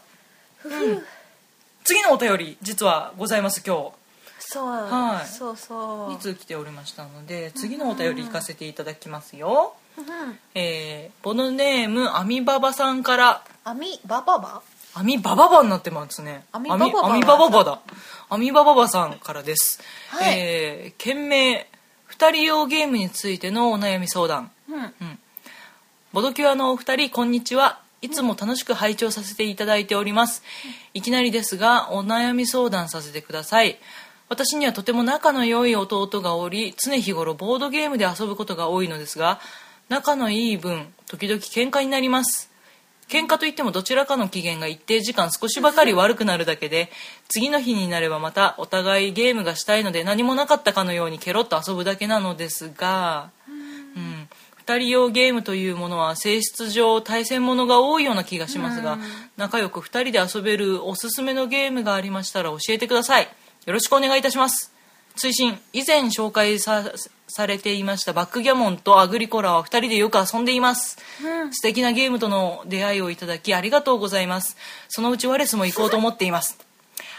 [1.83, 3.91] 次のお便り実はございます今
[4.39, 5.27] そう、はい。
[5.27, 6.11] そうそう。
[6.11, 10.05] 日2来ておりましたので次のお便り行かせていただきますよ、うん。
[10.55, 13.43] えー、ボノネームアミババさんから。
[13.65, 14.61] アミバババ？
[14.95, 16.45] アミバババになってますね。
[16.51, 17.79] アミバババアミバババだ。
[18.29, 20.39] アミバババさんからです、はい。
[20.39, 21.67] えー、件名
[22.09, 24.51] 2人用ゲームについてのお悩み相談。
[24.69, 24.81] うん。
[24.81, 24.93] うん。
[26.11, 27.79] ボドキュアのお二人こんにちは。
[28.01, 30.43] いつも楽しく拝聴させていただいております。
[30.93, 33.79] いきなりですがお悩み相談させてください。
[34.29, 39.39] 私にはとても仲の良い弟がおり常日頃ボードゲームで遊ぶことが多いのですが
[39.89, 42.49] 仲のいい分時々喧嘩になります
[43.09, 46.89] 喧嘩といってもどちらかの機嫌が一定時間少しばかり悪くなるだけで
[47.27, 53.31] 次の日になればまたお互いゲームがしたいので何もなかったかのようにケロッと遊ぶだけなのですが
[53.95, 54.27] うん、
[54.65, 58.97] 2人用ゲームというものは性質上対戦ものが多いような気がしますが、
[59.37, 63.27] 仲良く2人で遊べるおすすめのゲームがありましたら教えてください。
[63.65, 64.72] よろしくお願いいたします
[65.15, 65.59] 追伸。
[65.73, 66.91] 以前紹介さ
[67.27, 70.97] されていましたバックギャモンとアグリコラは2人でよく遊んでいます、
[71.51, 74.55] 素敵なゲームとの出会いをいただきありがとうございます。
[74.87, 76.59] そのうちワレスも行こうと思っています。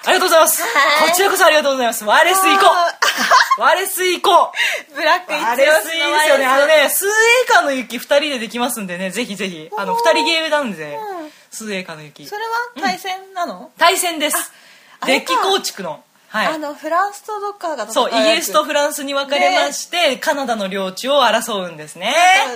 [0.07, 0.63] ありがとうございます。
[0.63, 2.05] こちらこそありがとうございます。
[2.05, 2.67] ワレス行こ
[3.59, 3.61] う。
[3.61, 4.53] ワレス行こ
[4.93, 4.95] う。
[4.95, 6.47] ブラック一あれいいですよね。
[6.47, 7.13] あのね数エー
[7.53, 9.11] カーの雪2人でできますんでね。
[9.11, 9.69] ぜひぜひ。
[9.77, 11.33] あの2人ゲームなんでうん。
[11.51, 12.27] 数エーカーの雪。
[12.27, 14.53] それは対戦なの、対戦です。
[15.07, 16.04] デッキ構築の
[16.35, 16.47] はい。
[16.49, 22.13] あのフランスとどっかが戦そうイギリスとフフランスに分かれまして、カナダの領地を争うんですね。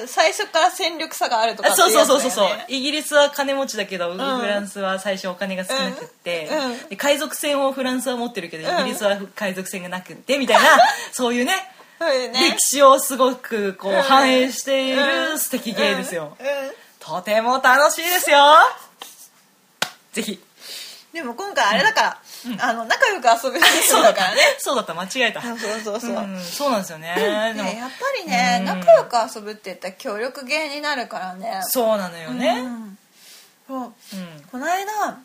[0.08, 2.48] 最初から戦力差があるとかそうそうそうそうそう。
[2.66, 6.48] イギリスは金持ちだけど、フランスは最初お金が少なくって、
[6.90, 6.96] うん。
[6.96, 8.80] 海賊船をフランスは持ってるけど、うん。
[8.80, 10.68] イギリスは海賊船がなくってみたいな
[11.12, 11.52] そういうね
[12.00, 12.32] ね。
[12.32, 16.46] 歴史をすごくこう、ん反映しているうん素敵ゲーですよ、うん。
[16.46, 16.74] うん。
[16.98, 18.38] とても楽しいですよ。
[20.12, 20.42] ぜひ。
[21.12, 22.18] でも今回あれだから、
[22.60, 24.40] あの仲良く遊べるそうだからね。
[24.58, 24.94] そうだった。
[24.94, 25.42] 間違えた。
[25.42, 26.00] そうそうそう。
[26.00, 26.40] そう、ん。
[26.40, 27.14] そうなんですよね。
[27.16, 28.64] でもね、やっぱりね、うん。
[28.66, 31.60] 仲良く遊ぶって言ったら協力ゲーになるからね。
[31.64, 32.60] そうなのよね。
[32.60, 32.98] うん。
[33.66, 33.80] そう。
[33.80, 33.92] うん。
[34.50, 35.18] この間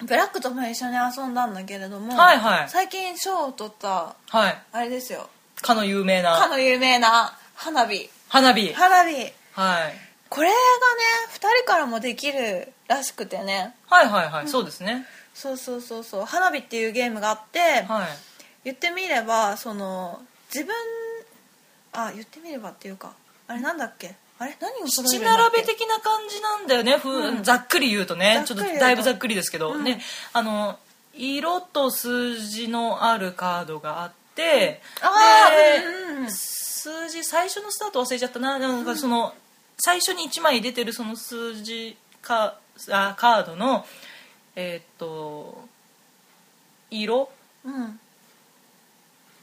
[0.00, 2.68] ブラックとも一緒に遊んだんだけれども、はいはい。
[2.68, 4.58] 最近賞を取ったはい。
[4.72, 5.28] あれですよ。
[5.60, 6.36] かの有名な。
[6.38, 8.10] かの有名な花火。
[8.28, 8.72] 花火。
[8.72, 9.32] 花火。
[9.52, 10.12] はい。
[10.28, 10.56] これがね
[11.34, 13.74] 2人からもできるらしくてね。
[13.86, 18.06] はいはいはい、そうですねそうそうそうそう花火っていうゲームがあって、はい。
[18.64, 20.20] 言ってみればその
[20.54, 20.74] 自分
[21.92, 23.12] あ言ってみればっていうか
[23.48, 24.14] あれなんだっけ？
[24.38, 24.56] あれ？
[24.60, 25.56] 何を揃え七るんだっけ？
[25.56, 27.42] 並べ的な感じなんだよね、ふうん。
[27.42, 28.44] ざっくり言うとね。
[28.46, 29.84] ちょっとだいぶざっくりですけど、うん。
[29.84, 30.00] ね。
[30.32, 30.78] あの
[31.14, 38.58] 色と数字のあるカードがあって、うんうん数字最初のスタート忘れちゃったな。
[38.58, 39.34] なんかその、
[39.78, 42.58] 最初に1枚出てるその数字か
[42.90, 43.86] あカードの
[44.56, 45.58] えーっと
[46.90, 47.30] 色？
[47.64, 47.98] うん。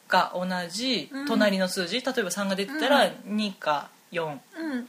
[0.07, 1.25] が同じうん。
[1.27, 4.87] 隣の数字、例えば3が出てたら2か4うん。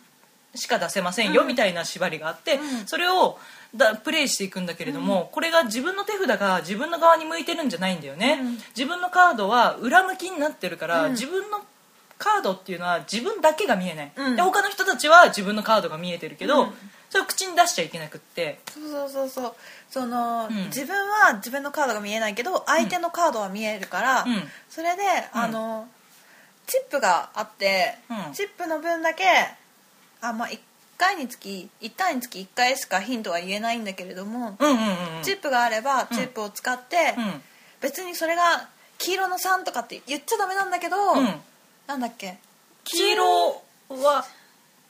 [0.55, 1.49] しか出せませんようん。
[1.49, 2.87] みたいな縛りがあって、うん。
[2.87, 3.39] それを
[3.77, 8.53] だプレイしていくんだけれども、これが自分の手札が自分の側に向いてるんじゃないんだよね、うん。
[8.77, 11.13] 自分のカードは裏向きになってるから、うん。
[11.13, 11.61] 自分の
[12.19, 14.37] カードっていうのは自分だけが見えない、うん。
[14.37, 16.73] で他の人たちは自分のカードが見えてるけど、うん。
[17.11, 18.59] それを口に出しちゃいけなくって。
[18.73, 19.55] そうそうそうそう
[19.91, 20.67] その、うん。
[20.67, 24.43] 自分は自分のカードが見えないけど相手のカードは見えるから、うん。
[24.69, 25.03] それで、
[25.35, 25.41] うん。
[25.41, 25.89] あの
[26.67, 28.33] チップがあって、うん。
[28.33, 29.25] チップの分だけ
[30.21, 30.59] あまあ1
[30.97, 35.23] 回につき1回につき1回しかヒントは言えないんだけれども、うんうんうんうん。
[35.23, 37.43] チップがあればチップを使って、うん。
[37.81, 41.35] 別にそれが黄色の3とかって言っちゃダメなんだけど、うん。
[41.87, 42.39] なんだっけ？
[42.85, 44.25] 黄色は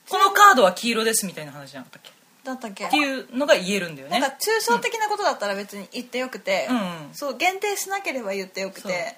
[0.09, 2.20] このカードは黄色ですみたいな話じゃなかったっけ？
[2.45, 2.87] だったっけ？
[2.87, 4.21] っていうのが言えるんだよね。
[4.21, 6.77] なんか抽象的なことだったら別に言ってよくて、うん。
[6.77, 9.17] うんそう限定しなければ言ってよくて。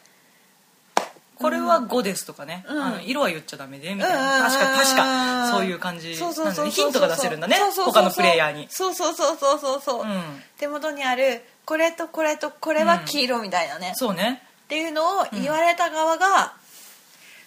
[1.36, 2.82] これは5ですとかね、うん。
[2.82, 7.56] あの色は言っちゃダメでみたいな、うん確か確かそういう感じそうそうなんでねヒントが出せるんだね。
[7.56, 8.68] そうそうそう他のプレイヤーに。
[8.70, 9.80] そうそうそうそうそう。
[9.80, 10.22] そう、うん。
[10.58, 14.42] 手元にあるこれとこれとこれは黄色みたいなね、そうね。
[14.64, 16.54] っていうのを言われた側が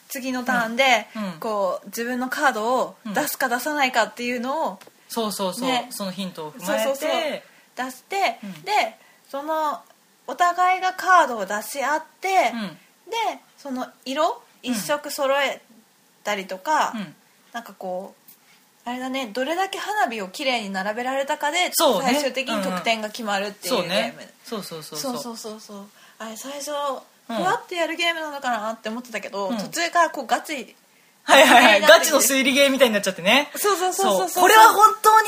[0.09, 1.07] 次のターンで、
[1.39, 4.79] こう自分のカードを出すか出さないかっていうのを
[5.15, 5.87] そうそうそう、ね。
[5.91, 6.83] そのヒントを踏まえて。
[6.83, 7.21] そうそうそう。
[7.87, 8.61] 出して、うん。
[8.63, 8.71] で
[9.29, 9.81] その
[10.27, 12.67] お互いがカードを出し合って、うん。
[13.09, 13.15] で
[13.57, 15.61] その色一色揃え
[16.25, 17.15] たりとか、うん。
[17.53, 18.13] なんかこ
[18.85, 21.71] うあれだねどれだけ花火をきれいに並べられたかでね。
[22.01, 24.99] 最終的に得点が決まるっていうゲーム、そうねそうそう。
[24.99, 25.85] そうそうそうそう。
[26.19, 26.71] あれ最初
[27.27, 27.41] ふうん。
[27.41, 29.57] わってやるゲームなのかなって思ってたけど、うん。
[29.57, 30.75] 途中からこうガチ
[31.25, 31.63] はいはい。
[31.63, 31.81] はい。
[31.81, 33.51] ガチの推理ゲーみたいになっちゃってね。
[33.55, 35.27] そうそうそうそうこれは本当に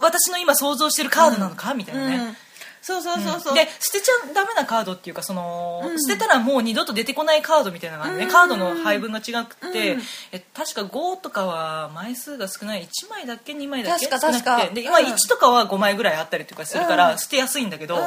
[0.00, 2.36] 私の今想像してるカードなのか、みたいなね、うん
[2.82, 6.00] そうそうそうそう、で捨てちゃダメなカードっていうかその、うん。
[6.00, 8.30] 捨てたらもう二度と出てこないカードみたいなのがね、うん。
[8.30, 10.02] カードの配分が違くて、うん。
[10.32, 12.84] え確か5とかは枚数が少ない。
[12.84, 15.10] 1枚だけ2枚だけ確か少なくてで今確か。
[15.10, 17.18] うん1とかは5枚ぐらいあったりとかするから、うん。
[17.18, 18.02] 捨てやすいんだけど、うん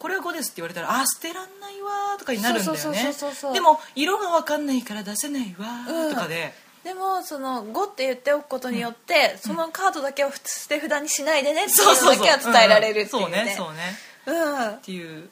[0.00, 3.12] これは5ですって言われたらあ捨てらんないわーとかになるんだよね。
[3.52, 13.54] でも色が分かんないから出せないわーとかで、でもその5って言っておくことによって、そのカードだけを捨て札にしないでねっていうのだけは伝えられるっていうね。
[13.56, 14.38] そうねそうね。
[14.40, 14.68] うん。
[14.70, 15.28] っていう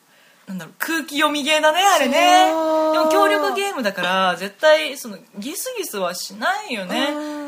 [0.46, 2.46] なんだろう空気読みゲーだねあれね。
[2.92, 7.47] でも協力ゲームだから絶対そのギスギスはしないよね、うん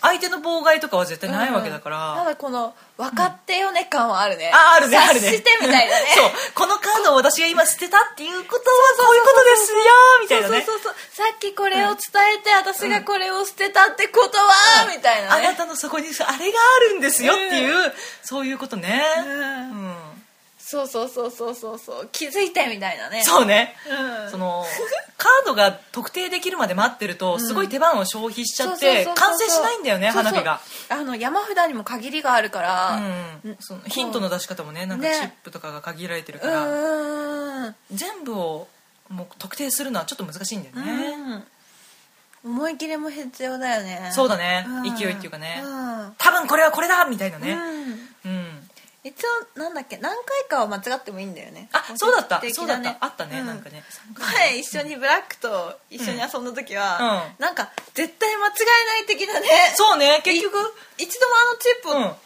[0.00, 5.28] 相手の妨害とかは絶対ないわけだかたら、だこの分かってよね感はあるね、ああるねあるね。
[5.28, 6.06] 察してみたいなね。
[6.14, 6.30] そう。
[6.54, 9.78] このカードを私が今捨てたっていうことはこういうことですよ
[10.22, 10.62] みたいなね。
[10.62, 11.96] そうそうそうさっきこれを伝
[12.36, 15.46] えて、私がこれを捨てたってことは、みたいなね。
[15.48, 19.28] あなたのそこにあれがあるんですよっていう、そういうことね、うん。
[19.28, 20.09] うん
[20.70, 22.08] そうそうそうそうそうそう。
[22.12, 23.24] 気づいてみたいなね。
[23.24, 23.74] そうね、
[24.24, 24.30] うん。
[24.30, 24.64] その
[25.16, 30.60] カードが特定できるまで待ってるとすごい手番を消費しちゃって完成しないんだよね花火が。
[30.88, 33.00] あの山札にも限りがあるから。
[33.44, 35.14] うん、そのヒントの出し方もねなんかね。
[35.20, 37.74] チップとかが限られてるうから、んうん。
[37.90, 38.68] 全部を
[39.08, 41.42] もう特定するのはちょっと難しいんだよね、
[42.44, 42.52] うん。
[42.52, 44.10] 思い切りも必要だよね。
[44.12, 44.64] そうだね。
[44.68, 44.82] ん。
[44.96, 45.60] 勢いっていうかね。
[45.64, 46.14] うん。
[46.16, 47.54] 多分これはこれだみたいなね。
[47.54, 47.98] うんうん、
[49.02, 49.14] 一
[49.56, 51.70] 応なんだっけ何回かは間違ってもいいんだよね。
[51.72, 52.38] あそうだった。
[52.38, 52.96] 的そうだった。
[53.00, 53.46] あったね、うん。
[53.46, 53.82] なんかね。
[54.18, 58.54] 前一緒にブラックと一緒に遊んだ時は、うなんか絶対間違い
[58.86, 59.48] ない的なね。
[59.74, 60.54] そうね結局。
[60.98, 62.04] 一度もあのチップうん。
[62.08, 62.16] を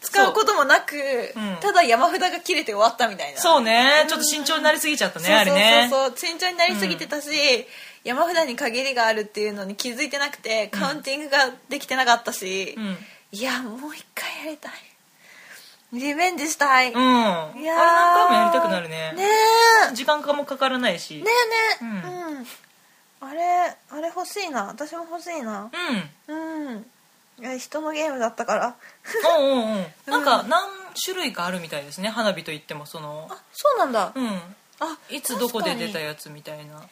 [0.00, 1.38] 使うこともなく、う。
[1.38, 1.56] ん。
[1.60, 3.38] ただ山札が切れて終わったみたいな。
[3.38, 4.06] そうね。
[4.08, 6.08] ちょっと慎重になりすぎちゃったね、あれねそうそう。
[6.10, 7.28] そう慎重になりすぎてたし、
[8.04, 12.96] 山札に限りがあるっていうのに気づいてなくてカウンティングができてなかったし、うん。
[13.32, 14.72] いやもう一回やりたい
[15.92, 16.98] リベンジしたい、うん。
[16.98, 19.12] あれ何回もやりたくなるね。
[19.14, 19.24] ね
[19.90, 19.94] え。
[19.94, 21.16] 時間かもかからないし。
[21.16, 21.24] ね
[21.80, 22.46] えねえ、うん。
[23.28, 24.64] あれあれ欲しいな。
[24.64, 25.70] 私も欲しいな。
[26.28, 26.34] うん。
[26.34, 26.86] うん。
[27.38, 28.76] いや人のゲームだったから。
[29.38, 29.86] うんうん うん。
[30.06, 30.62] なんか何
[30.94, 32.08] 種類かあるみたいですね。
[32.08, 33.28] 花火といってもその。
[33.30, 34.28] あそうなんだ、うん。
[34.80, 36.82] あいつどこで出たやつみたいな。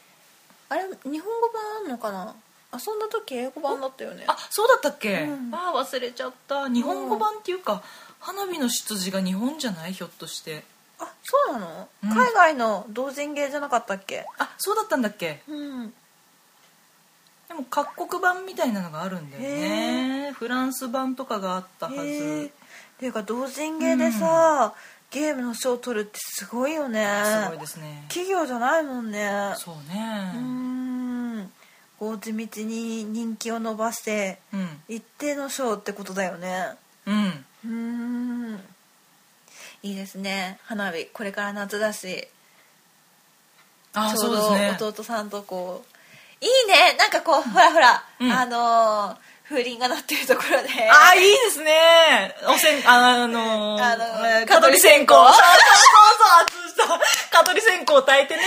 [0.69, 2.35] あれ日本語版あんのかな？
[2.73, 4.25] 遊んだ時英語版だったよね。
[4.29, 5.55] あそうだったっけ、うん。
[5.55, 6.69] ああ忘れちゃった。
[6.69, 7.83] 日本語版っていうか、
[8.21, 9.93] 花火の出自が日本じゃない？
[9.93, 10.63] ひょっとして。
[10.99, 12.11] あそうなの、うん。
[12.11, 14.27] 海外の同人芸じゃなかったっけ？
[14.39, 15.43] あそうだったんだっけ？
[15.49, 15.93] うん。
[17.49, 20.33] でも各国版みたいなのがあるんだよね。
[20.33, 24.75] フランス版とかがあったはず、っていうか同人芸でさ、
[25.11, 27.07] ゲームの賞を取るってすごいよね。
[27.25, 28.05] すごいですね。
[28.09, 29.55] 企業じゃないもんね。
[29.57, 30.33] そうね。
[30.35, 30.41] うー
[31.43, 31.53] ん。
[31.99, 34.69] こう地道に人気を伸ばしてうん。
[34.89, 36.67] 一定の賞ってことだよね。
[37.07, 38.65] うんうーん。
[39.83, 40.59] いいですね。
[40.65, 42.27] 花火これから夏だし。
[43.93, 46.97] あちょうど弟さんとこういいね。
[46.99, 48.33] なんかこう、ほらほら、うん。
[48.33, 49.17] あのー
[49.51, 50.69] 風鈴が鳴ってるところで。
[50.89, 52.37] あいいですね。
[52.47, 55.15] おせん あのーあのえー蚊取り線香。
[55.15, 57.01] そうそうそうそう。
[57.33, 58.43] 蚊取り線香焚いてね。
[58.43, 58.47] ね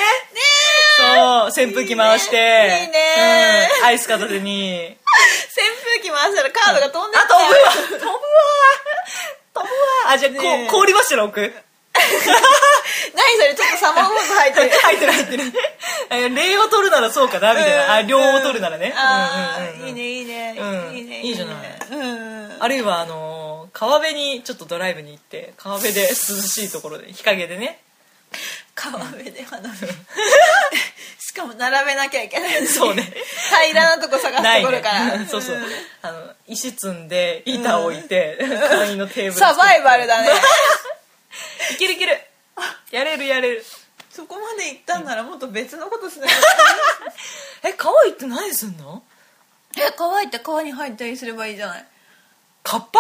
[0.98, 2.38] そう扇風機回して。
[2.38, 3.70] いいね。
[3.82, 3.86] うん。
[3.88, 4.98] アイス片手に。
[5.54, 7.40] 扇風機回したらカードが飛んでっあちゃう。
[7.40, 7.72] 飛ぶわ。
[7.74, 8.14] 飛ぶわ
[9.54, 9.74] 飛ぶ
[10.08, 10.68] わあじゃあこねえ。
[10.68, 11.54] う氷柱置く？
[11.94, 14.70] 何それちょっとサマーモード入ってる。
[14.70, 15.44] 入ってる入ってる。
[16.64, 17.94] を取るならそうかなみたいな。
[17.94, 18.94] あ両を取るならね。
[18.96, 20.96] あうんうんいいねいいね、うん。
[20.96, 21.56] いいねいいじゃない。
[21.92, 22.58] うん。
[22.60, 27.80] あるいはあのー川辺にちょっとドライブに行って川辺で涼しいところで日陰でね
[28.76, 29.86] 川辺で花火。
[31.20, 33.04] しかも並べなきゃいけないそうね。
[33.72, 35.58] 平らなとこ探すないねところから、 そうそう。
[35.58, 35.64] うん
[36.02, 38.38] あの石積んで板を置いて
[38.70, 40.30] 簡易のテーブルサバイバルだね。
[41.72, 42.20] いけるいける。
[42.92, 43.66] やれるやれる。
[44.12, 46.34] そこまで行ったんならもっと別のことしなきゃ
[47.70, 49.02] え川行って何すんの？
[49.78, 51.86] え川行って川に入ったりすればいいじゃない。
[52.62, 53.00] カッパ？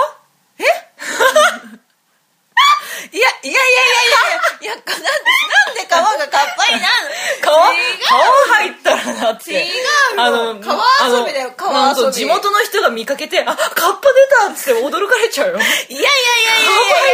[3.12, 7.12] いやいやいやいやいやいやなんでなんで川がカッパになる
[7.42, 16.02] の川違う川入ったらだって違うよ川遊びだよあの川遊び地元の人が見かけて「あカッパ出た!」っつって驚かれちゃうよいやいやいや
[16.60, 16.72] いや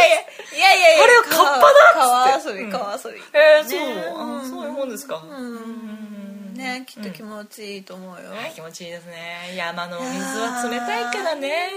[0.07, 0.19] いや
[0.57, 11.71] いやいやいやあれはカッパだっつって川遊び川遊びえー、そう、ねあそういうもんですか、うんねきっと気持ちいいと思うよ、はい気持ちいいですね山の水は冷たいからね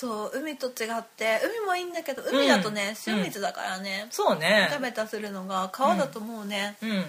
[0.00, 3.14] そう海と違って海もいいんだけど海だとね、うん。
[3.16, 4.68] 塩水だからね、そうね。
[4.70, 7.04] 食べたするのが川だともうね、うん。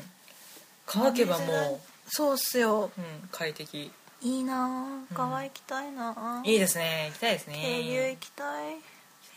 [0.88, 2.90] 乾けばもそうっすよ。
[2.98, 3.92] う、うん、快適。
[4.22, 7.10] いいなあ川行きたいなあ、いいですね。
[7.10, 7.54] 行きたいですね。
[7.62, 8.78] 渓流行きたい、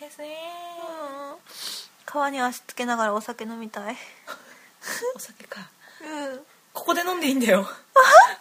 [0.01, 0.29] ですね。
[1.31, 1.37] うん。
[2.07, 3.97] 川に足つけながらお酒飲みたい。
[5.15, 5.69] お酒か。
[6.01, 6.41] うん。
[6.73, 7.69] ここで飲んでいいんだよ。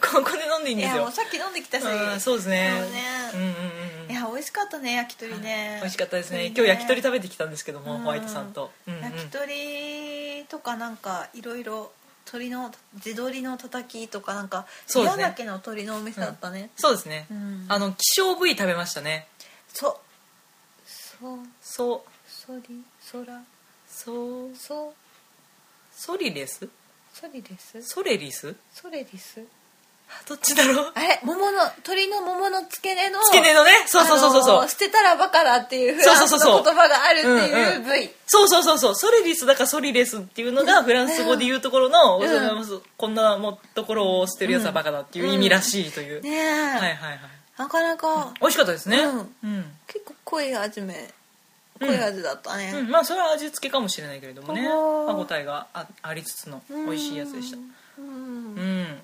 [0.01, 0.97] ここで飲んでいいんいですよ。
[0.99, 2.77] やもうさっき飲んできたし、うんそうですね。
[2.79, 3.03] そうね。
[3.33, 3.80] うんうんうん。
[3.80, 3.80] い
[4.21, 5.77] や美味しかったね焼き鳥ね。
[5.81, 6.39] 美味しかったですね。
[6.39, 7.99] うん今日焼き鳥食べてきたんですけども、うん。
[8.01, 9.01] ホワイトさんと、うんうん。
[9.01, 11.91] 焼き鳥とかなんかいろいろ
[12.25, 15.23] 鶏の地鶏のたたきとかなんかそうですね。
[15.23, 17.65] 宮崎の鶏のお店だったね、そうですね、うん。
[17.67, 19.27] あの希少部位食べましたね。
[19.73, 19.99] そ。
[20.85, 21.35] そ。
[21.35, 22.05] うそ。
[22.27, 22.83] そり。
[23.01, 23.41] そら。
[23.87, 24.47] そ。
[24.47, 24.93] うそ
[25.93, 26.67] ソリレス
[27.13, 27.81] そりです。
[27.83, 29.41] ソレリスそれです
[30.27, 30.91] どっちだろう？
[30.95, 33.71] あれ桃の鶏の桃の付け根の付け根のね？
[33.87, 34.43] そうそうそうそう。
[34.43, 36.57] そう、あの捨てたらバカだっていうフランスそうそうそうそう。
[36.59, 37.83] の言葉があるってうんいううん。
[37.83, 38.95] 部位そうそうそうそう。
[38.95, 42.83] ソレリスだからソリレスっていうのがフランス語で言うところの、うん。
[42.97, 47.19] こんなもところを捨てるやつはバカだっていう意味らしいという、ねえ、はいはいはい。
[47.57, 48.33] なかなか。
[48.39, 48.99] 美味しかったですね。
[48.99, 49.35] うん。
[49.43, 51.09] うん、結構濃い味め
[51.79, 52.89] 濃い味だったね、うん。
[52.89, 54.67] まあそれは味付けかもしれないけれどもね。
[54.67, 57.57] 歯応えがあありつつの美味しいやつでした。
[57.97, 58.05] うん。
[58.05, 58.09] う
[58.59, 59.01] ん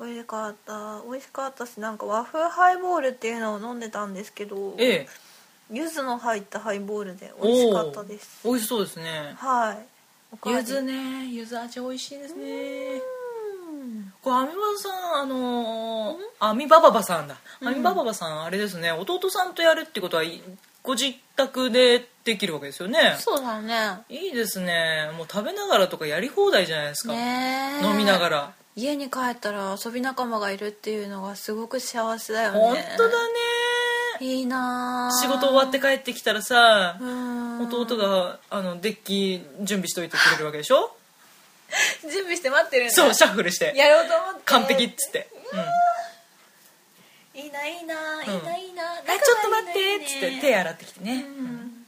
[0.00, 1.02] 美味しかった。
[1.08, 5.08] 美味しかったしなんか和風ハイボールっていうのを飲んでたんですけどええ。
[5.70, 8.40] 柚子の入ったハイボールで美味しかったです。
[8.44, 9.34] 美味しそうですね。
[9.36, 9.78] はい。
[10.48, 11.26] 柚子ね。
[11.26, 13.00] 柚子味美味しいですね。
[13.70, 14.12] うん。
[14.22, 17.36] これアミババさんあのー、アミバババさんだ。
[17.62, 18.90] アミバババさんあれですね。
[18.92, 20.42] 弟さんとやるってことはい
[20.82, 23.16] ご自宅でできるわけですよね。
[23.18, 24.00] そうだね。
[24.08, 25.10] いいですね。
[25.16, 32.58] もう食べながらとかやり放題じゃないですか、飲みながら家に帰ったら遊び仲間がいるっていうのがすごく幸せだよね。
[32.58, 33.34] 本当だね。
[34.20, 35.12] いいなあ。
[35.12, 37.60] 仕事終わって帰ってきたらさうん。
[37.68, 40.96] 弟があのデッキ準備しといてくれるわけでしょ？
[42.02, 42.94] 準備して待ってるんだ。
[42.94, 43.72] そうシャッフルして。
[43.76, 44.40] やろうと思って。
[44.46, 45.28] 完璧っつって、
[47.34, 48.22] うん、いいないいな、うん。
[48.22, 51.86] いいないいなあちょっと待ってっつって手洗ってきてね、うん。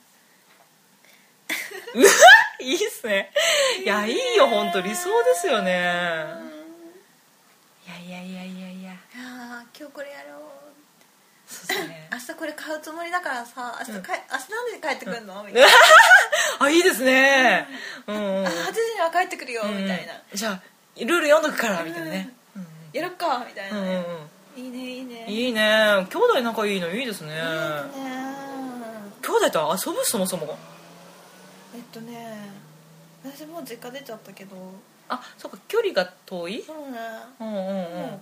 [2.60, 3.32] いいっすね。
[3.82, 6.52] いやいいよ本当理想ですよね。
[6.60, 6.61] い
[8.12, 8.82] やいやいやいや。
[8.82, 10.42] いやあー今日これやろう
[11.46, 12.08] そうですね。
[12.12, 15.68] 明日これ買うつもりだからさ明日,、か明日何時に帰ってくるの、みたいな。
[16.60, 17.66] あいいですね。
[18.06, 18.16] うん。
[18.16, 20.14] うんあ8時には帰ってくるよ、みたいな。
[20.32, 20.62] じゃあ
[20.98, 22.30] ルール読んどくからみたいなね、
[22.92, 24.04] やるかみたいなね、
[24.56, 25.24] ういいねいいね。
[25.26, 26.06] んいいね。
[26.10, 27.34] 兄弟仲いいのいいですね。
[27.34, 28.12] いいね
[29.22, 30.04] 兄弟と遊ぶ？
[30.04, 30.58] そもそも。
[31.74, 32.50] えっとね
[33.24, 34.56] 私もう実家出ちゃったけど
[35.12, 36.62] あそうか距離が遠い？
[36.66, 36.98] そうね。
[37.40, 37.66] うんうんうん。
[38.10, 38.20] もう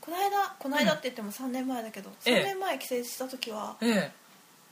[0.00, 2.40] この間この間って言っても3年前だけど、ええ。
[2.42, 4.10] 3年前帰省した時はえ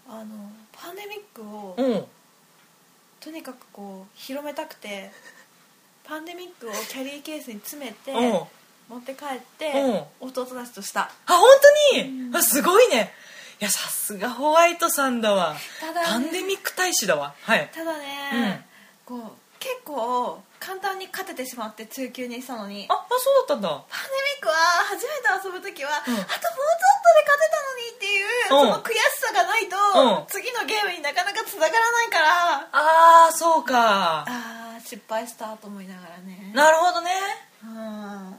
[0.09, 2.05] あのパンデミックをえうん。
[3.21, 5.11] とにかくこう広めたくて
[6.05, 8.47] パンデミックをキャリーケースに詰めてうん。
[8.89, 11.11] 持って帰ってう弟たちとした。
[11.27, 11.43] あ本
[11.93, 13.13] 当に、あすごいね。
[13.61, 15.57] いやさすがホワイトさんだわ。
[15.81, 16.07] ただね。
[16.07, 17.35] パンデミック大使だわ。
[17.43, 17.69] はい。
[17.75, 18.65] ただね、
[19.05, 22.87] こう結構簡単に勝ててしまって中級にしたのに。
[22.89, 23.69] ああそうだったんだ。
[23.69, 24.55] パンデミックは
[24.91, 26.15] 初めて遊ぶ時は、うん。
[26.15, 28.73] あともうちょっとで勝てたのにっていう、うん。
[28.73, 30.27] その悔しさがないと、うん。
[30.29, 32.69] 次のゲームになかなかつながらないから。
[32.73, 34.25] ああそうか。
[34.27, 36.53] あー失敗したと思いながらね。
[36.55, 37.11] なるほどね。
[37.65, 38.37] うん。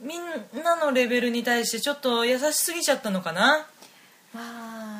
[0.00, 0.20] みん
[0.62, 3.66] なのレベルに対してちょっと優しすぎちゃったのかな。
[4.34, 4.40] ま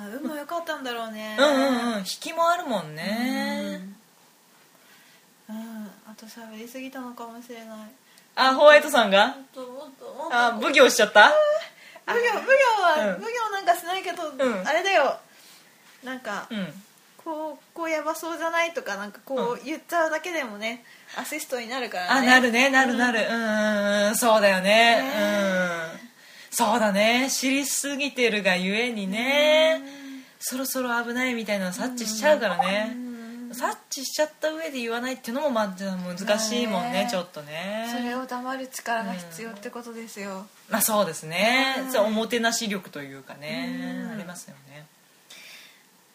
[0.05, 1.37] あ運も良かったんだろうね。
[1.39, 1.99] うんうんうん。
[1.99, 3.81] 引きもあるもんね。
[3.81, 3.97] うん、
[5.49, 5.91] うん。
[6.07, 7.79] あと喋りすぎたのかもしれない。
[8.37, 9.29] あホワイトさんが？
[9.29, 10.37] もっともっともっと。
[10.37, 11.33] あ奉行しちゃった？
[12.07, 13.23] 奉行奉行は、うん。
[13.23, 14.67] 奉行なんかしないけど、ん。
[14.67, 15.19] あれだよ。
[16.05, 16.67] なんか、うん。
[17.25, 20.85] こうこうやばそうじゃないとかなんかこう言っちゃうだけでもね
[21.17, 22.29] アシストになるからね。
[22.29, 22.71] あなるね。
[22.71, 23.21] なるなる。
[23.21, 23.27] うん。
[23.27, 25.03] うんうんそうだよね。
[25.03, 25.13] ね。
[25.93, 26.09] うん。
[26.51, 27.29] そうだね。
[27.31, 29.83] 知りすぎてるがゆえにね。
[30.41, 32.97] そろそろ危ないみたいなの察知しちゃうからね
[33.59, 37.89] 察知しちゃった上で言わないっていうのもまあ難しいもんねまあねちょっとね。
[37.91, 41.75] それを黙る力が必要ってことですよ、まあそうですね。
[41.95, 42.07] うん。
[42.07, 44.13] おもてなし力というかねうん。
[44.13, 44.87] ありますよね。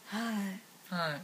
[0.08, 1.12] はい。
[1.12, 1.22] はい。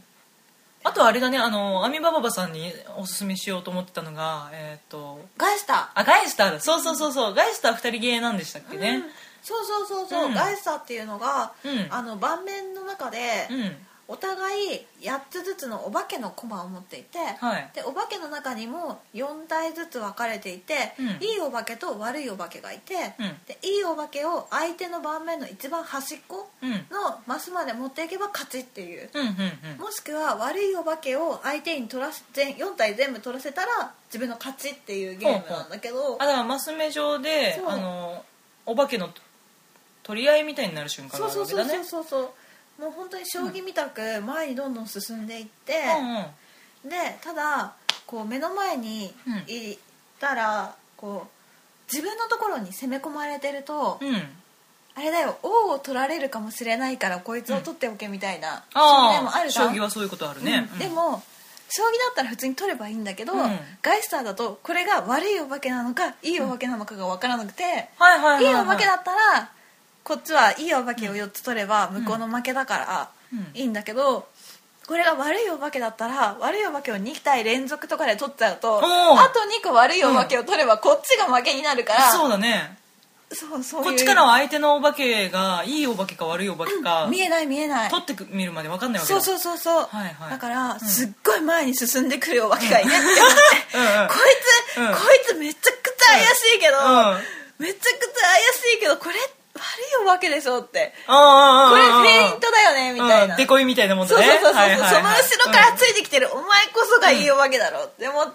[0.82, 6.60] あとあれだねあのアミバババさんにおすすめしようと思ってたのがえっ、とガイスタあガイスターだ。
[6.60, 7.34] そうそうそうそう。
[7.34, 8.96] ガイスター二人芸なんでしたっけー、ね。
[8.96, 9.02] うん。
[9.42, 10.34] そうそうそうそう、うん。
[10.34, 11.86] ガイスターっていうのが、うん。
[11.90, 13.76] あの盤面の中で、うん
[14.10, 17.70] お互い8つずつのお化けの駒を持っていて、はい。
[17.72, 21.06] でお化けの中にも4体ずつ分かれていて、うん。
[21.24, 23.36] いいお化けと悪いお化けがいて、うん。
[23.46, 26.70] でいいお化けを相手の盤面の一番端っこうん。
[26.70, 29.08] のマスまで持っていけば勝ちっていう、
[29.78, 36.16] もしくは悪いお化けを相手に取らせ全4体全部取らせたら自分の勝ちっていうゲームなんだけど。
[36.20, 37.68] あだからマス目上でそう。
[37.68, 38.24] あの
[38.66, 39.10] お化けの
[40.02, 41.88] 取り合いみたいになる瞬間がそうそうそうあるわけだね。
[41.88, 42.30] そうそうそう
[42.80, 46.90] もう本当に将棋みたく前にどんどん進んでいって、うんうん。
[46.90, 47.74] でただ
[48.06, 49.34] こう目の前にうん。
[49.52, 49.78] い
[50.18, 54.16] たらこう自分のところに攻め込まれてると、うん。
[54.94, 60.78] あれだよ王を取られるかもしれないからこいつを取っておけみたいな、将棋でもある将棋はそういうことあるね、うん。
[60.78, 61.22] でも
[61.70, 63.58] 将棋だったら普通に取ればいいんだけど、うん。
[63.82, 67.62] ガイスターだとこれが悪いお化けなのかいいお化けなのかが分からなくて、
[67.98, 69.50] はいはいはい、はいいお化けだったら
[70.04, 73.46] こっちはいいお化けを4つ取れば向こうの負けだからうん。
[73.54, 74.26] いいんだけど
[74.86, 78.80] これが悪いお化けだったら悪いお化けを2体連続とかで取っちゃうとあ
[79.28, 82.76] と2個悪いお化けを取ればこっちが負けになるから、そうだね。
[83.32, 87.90] そうそうこっちからは相手のお化けがいいお化けか悪いお化けか、見えない見えない。
[87.90, 89.20] 取ってくみるまで分かんないわけだ。
[89.20, 90.30] そうそうそうそう、はいはい。
[90.30, 93.78] だから、んすっごい前に進んでくるお化けがいねって思って。
[93.78, 94.18] うんうんこい
[94.74, 94.86] つ、うん。
[94.88, 97.64] こいつめちゃくちゃ怪しいけど、うん。
[97.64, 98.42] めちゃくちゃ怪
[98.72, 99.14] しいけどこれ
[99.60, 100.92] 悪いお化けでしょって。
[101.06, 104.24] あああこれフェイントだよねみたいな、うんデコイみたいなもんだね。
[104.24, 108.34] そうそうそうそう、はいはいはいその後ろからついてきてる、お前こそがいいお化けだろって思って、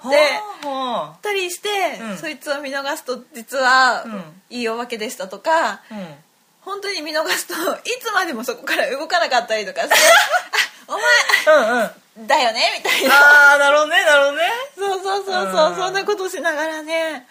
[1.21, 1.69] たりして、
[2.01, 2.17] うん。
[2.17, 4.23] そいつを見逃すと実は、うん。
[4.49, 5.82] いいお化けでしたとか
[6.61, 7.57] 本当に見逃すとい
[8.01, 9.95] つまでもそこから動かなかったりとかして
[10.88, 11.91] あうんうん。
[12.17, 13.15] お前だよねみたいな。
[13.15, 14.43] ああなるほどねなるほどね。
[14.78, 15.76] そうそうそうそう、うん。
[15.76, 17.28] そんなことしながらね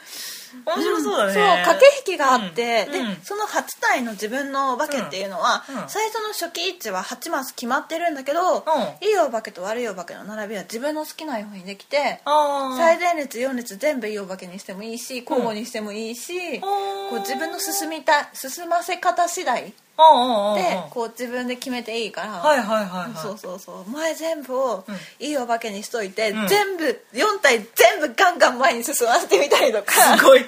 [0.67, 3.07] 面白そうだね、そう駆け引きがあって、で、うん。
[3.09, 3.17] うん。
[3.23, 5.83] その8体の自分のお化けっていうのは、うん。
[5.83, 5.89] うん。
[5.89, 9.07] 最初の初期位置は8マス決まってるんだけど、うん。
[9.07, 23.17] いいお化けと悪いお化けの並びは自分の好きなようにできて、最前列4列全部いいお化けにしてもいいし交互にしてもいいし、こう自分の進みた進ませ方次第でこう自分で決めていいから、はいはいはいはい。
[23.17, 23.91] そうそうそう。
[23.91, 24.95] 前全部をうん。
[25.25, 26.49] いいお化けにしといて、うん。
[26.49, 29.93] 全部4体全部ガンガン前に進ませてみたりとか。
[30.17, 30.45] すごい。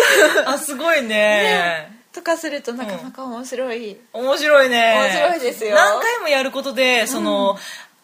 [0.46, 1.08] あすごいね。
[1.08, 1.96] ね。
[2.14, 4.94] とかするとなかなか面白い、面白いね。
[4.98, 5.74] 面白いですよ。
[5.74, 7.58] 何回もやることでその、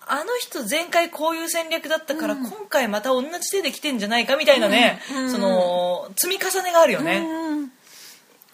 [0.06, 2.42] あの人前回こういう戦略だったから、うん。
[2.44, 5.32] 今回また同じ手で来てんじゃないかみたいなね、うん。
[5.32, 7.72] その積み重ねがあるよね、うん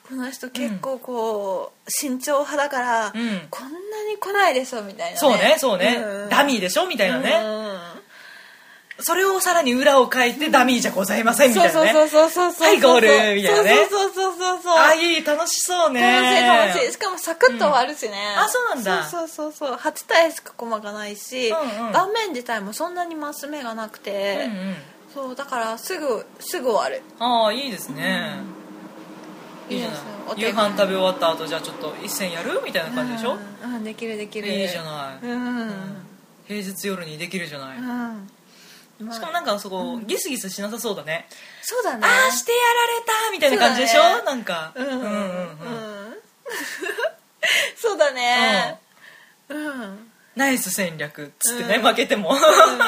[0.09, 3.13] この人結構こう慎重派だから、うん。
[3.51, 3.79] こんな
[4.11, 6.29] に来ないでしょみたいな、ね、そうねそうね、うん。
[6.31, 9.05] ダミーでしょみたいなね、うん。
[9.05, 11.93] それをさらに裏を書いてダミーじゃございませんみたいなね。
[11.93, 13.87] そうそうそうそうそうはいゴールみたいなね。
[13.91, 14.73] そうそうそうそうそう。
[14.73, 16.01] ああいい楽しそうね。
[16.01, 16.93] 楽しい楽しい。
[16.93, 19.05] しかもサクッと終わるしね、あそうなんだ。
[19.05, 19.77] そうそうそうそう。
[19.77, 21.93] 8体しかコマがないし、うんうん。
[21.93, 24.77] 盤面自体もそんなにマス目がなくて、うんうん。
[25.15, 27.03] そうだからすぐすぐ終わる。
[27.19, 28.37] ああいいですね、
[29.69, 29.99] いいじゃない。
[30.37, 32.61] 夕軽飯食べ終わった後じゃあちょっと一戦やる？
[32.65, 33.85] みたいな感じでしょ、うん、うん。
[33.85, 34.49] できるできる。
[34.49, 35.73] いいじゃない、うん、うん。
[36.47, 38.17] 平日夜にできるじゃない、ま
[39.11, 39.15] あ。
[39.15, 41.27] しかもなんかそこ、ギスギスしなさそうだね。
[41.63, 42.07] そうだね。
[42.07, 44.23] ああしてやられたみたいな感じでしょ、ね。
[44.25, 44.73] なんか。
[44.75, 44.87] うん。
[44.87, 46.15] うんうん、うん
[47.77, 48.81] そうだね。
[49.49, 50.11] うん。
[50.35, 52.37] ナイス戦略っつってね、負けても。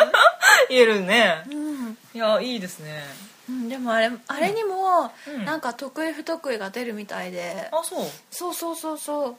[0.68, 1.42] 言えるね。
[1.50, 3.04] うん、いやいいですね
[3.50, 5.44] うん、でもあれあれにも、うん。
[5.44, 8.06] なんか得意不得意が出るみたいで、あそう。
[8.30, 9.36] そうそうそうそう。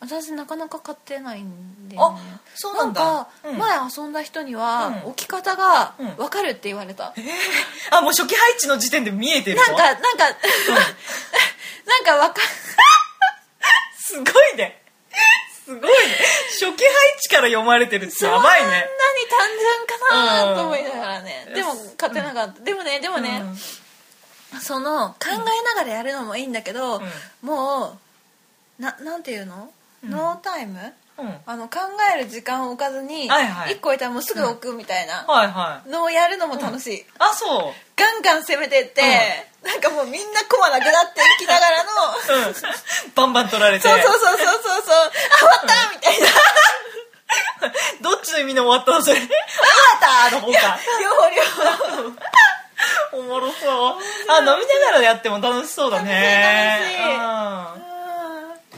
[0.00, 2.18] 私なかなか買ってないんで、ね、あ
[2.54, 3.00] そうなんだ。
[3.00, 3.58] か、うん。
[3.58, 5.10] 前遊んだ人には、うん。
[5.10, 6.16] 置き方がうん。
[6.16, 7.14] 分かるって言われた、
[7.90, 10.34] あもう初期配置の時点で見えてるなんかなんか、なん
[12.04, 12.46] か 分か
[13.98, 14.24] すご
[14.54, 14.81] いね
[15.64, 15.88] すごいね。
[16.50, 18.48] 初期配置から読まれてるってやばいね。
[18.50, 18.84] そんなに
[19.28, 21.54] 単純かなと思いながらね、うん。
[21.54, 23.42] でも買ってなかった、でもねでもね、
[24.60, 27.00] その考えながらやるのもいいんだけど、
[27.42, 27.98] も
[28.78, 29.72] うななんていうの、
[30.04, 30.10] うん。
[30.10, 30.72] ノータイム？
[30.78, 30.92] うん、うん、
[31.46, 31.78] あの考
[32.14, 33.74] える時間を置かずに、はいはい。
[33.74, 35.90] 1個置いたらもうすぐ置くみたいなはいはい。
[35.90, 37.72] のをやるのも楽しい、あそう。
[37.96, 39.02] ガンガン攻めてって、
[39.62, 41.90] なんかもうみんなコマなくなっていきながらの
[42.48, 42.54] うん。
[43.14, 43.88] バンバン取られて。
[43.88, 44.94] そうそうそうそうそうそう。
[44.94, 46.26] あ終わったみたいな。
[48.02, 49.20] どっちの意味で終わったのそれ？
[49.20, 49.34] 終わ
[49.96, 50.78] ったの方か。
[51.00, 51.42] 両方両
[52.12, 53.18] 方。
[53.18, 53.96] おもろそう。
[54.28, 56.80] あ飲みながらやっても楽しそうだね。
[56.80, 57.76] 楽しい楽しい。
[57.76, 57.81] うん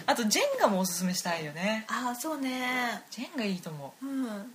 [0.06, 1.86] あとジェンガもおすすめしたいよね。
[1.88, 3.02] ああそうね。
[3.10, 4.06] ジェンガいいと思う。
[4.06, 4.54] ん。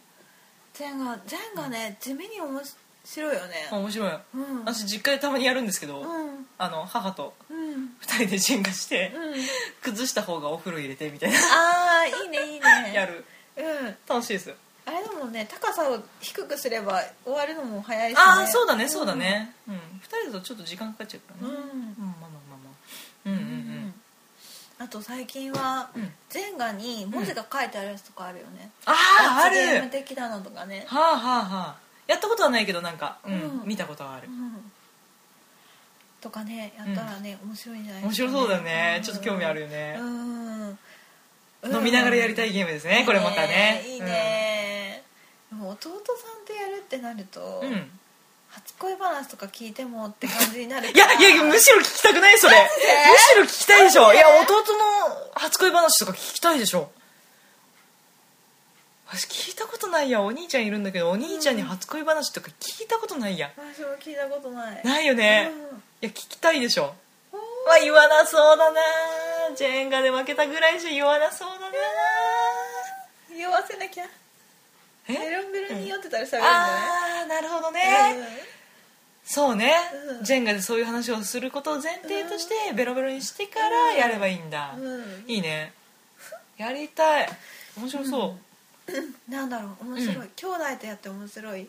[0.74, 2.62] ジェンガジェンガね地味に面
[3.04, 3.70] 白いよね。
[3.72, 4.12] う面白い。
[4.12, 4.66] うん。
[4.66, 6.46] 私実家でたまにやるんですけど、うん。
[6.58, 7.96] あの母とうん。
[8.02, 9.34] 2人でジェンガして、うん。
[9.82, 11.38] 崩した方がお風呂入れてみたいな。
[11.38, 12.94] ああいいねいいね。
[12.94, 13.26] やる。
[13.58, 13.98] うん。
[14.08, 14.54] 楽しいです。
[14.86, 19.54] あれでもね高さを低くすれば終わるのも早いし、ね、ああそうだねそうだね。
[19.68, 19.80] うん、2
[20.24, 21.54] 人だとちょっと時間かかっちゃうからね。
[21.54, 22.90] うん、うん、まあまあまあまあ。
[23.26, 23.59] うんうんうん
[24.80, 26.12] あと最近は、うん。
[26.30, 29.56] ジェンガに文字が書いてあるやつとかあるよね、ああある。
[29.58, 31.76] 罰ゲーム的なのとかね、はあはあはあ。
[32.08, 33.62] やったことはないけどなんか、うんうん。
[33.66, 34.28] 見たことはある。
[34.30, 34.72] うん。
[36.22, 38.04] とかねやったらね、面白いんじゃない？
[38.04, 39.04] 面白そうだよね、うん。
[39.04, 39.98] ちょっと興味あるよね。
[40.00, 40.80] う、ん。
[41.74, 43.84] 飲みながらやりたいゲームですね、これまたね。
[43.86, 45.04] いいね、
[45.52, 47.99] でも弟さんとやるってなると、うん、うん
[48.60, 52.56] 初恋話とか聞いてもって感じになるいやいやむしろ聞きたくないそれ。
[52.56, 52.68] む
[53.18, 54.14] しろ聞きたいでしょ。
[54.14, 56.92] いや弟の初恋話とか聞きたいでしょ。
[59.08, 60.22] 私聞いたことないや。
[60.22, 63.52] お兄ちゃんいるんだけどお兄ちゃんに初恋話とか聞いたことないや。
[63.56, 64.82] 私も聞いたことない。
[64.84, 65.78] ないよね、うん。
[65.78, 66.94] いや聞きたいでしょ。
[67.66, 68.82] まあ言わなそうだな。
[69.56, 71.76] ジェンガで負けたぐらいじゃ言わなそうだな。
[73.36, 74.04] 酔わせなきゃ。
[74.04, 74.08] え
[75.14, 76.52] ベロンベロンに酔ってたら喋るんじゃない？
[76.52, 77.82] ああなるほどね、
[79.26, 79.74] そうね、
[80.20, 85.24] うんジェンガでそういう話をすることを前提としてベロベロにしてからやればいいんだ、うんうん。
[85.28, 85.74] いいね。
[86.58, 87.30] やりたい。
[87.78, 88.36] 面白そ
[89.28, 89.86] う、なんだろう。
[89.86, 90.30] 面白い、うん。
[90.36, 91.68] 兄弟とやって面白い。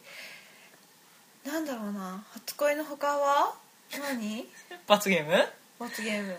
[1.46, 2.24] なんだろうな。
[2.32, 3.54] 初恋の他は？
[3.98, 4.46] 何？
[4.86, 5.48] 罰ゲーム？
[5.78, 6.36] 罰ゲーム。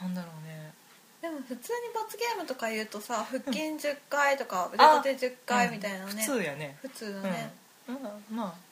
[0.00, 0.72] なんだろうね
[1.22, 3.58] でも普通に罰ゲームとか言うとさ腹筋
[3.88, 6.76] 10回とか腕立て10回みたいなね、普通やね。
[6.80, 7.52] 普通だね、
[7.88, 8.02] うん、うん
[8.36, 8.70] まあ。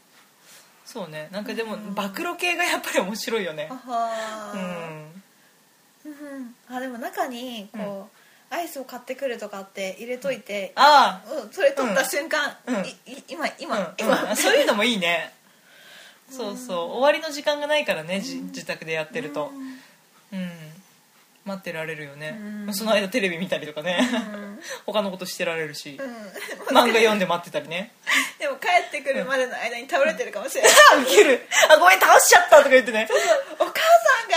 [0.86, 1.28] そうね。
[1.30, 3.68] なんかでも暴露系がやっぱり面白いよね。
[3.70, 6.06] あはー。
[6.06, 6.12] うん。
[6.12, 8.08] うんあでも中にこ
[8.50, 12.74] う、アイスを買ってくるとかって入れといて、あうん、それ取った瞬間、うん。
[12.76, 15.34] いい今今、今、うん、 そういうのもいいね。
[16.32, 16.76] そうそう。
[16.92, 19.52] 終わりの時間がないからね、じ自宅でやってると。
[19.54, 19.67] うん
[21.48, 22.74] 待ってられるよね、うん。
[22.74, 23.98] その間テレビ見たりとかね、
[24.34, 24.60] うん。
[24.86, 26.76] 他のことしてられるし、うん。
[26.76, 27.92] 漫画読んで待ってたりね。
[28.38, 31.48] でも帰ってくるまでの間に倒れてるかもしれない、あウケる。
[31.70, 33.08] あごめん倒しちゃったとか言ってね。
[33.58, 34.36] お母さんが。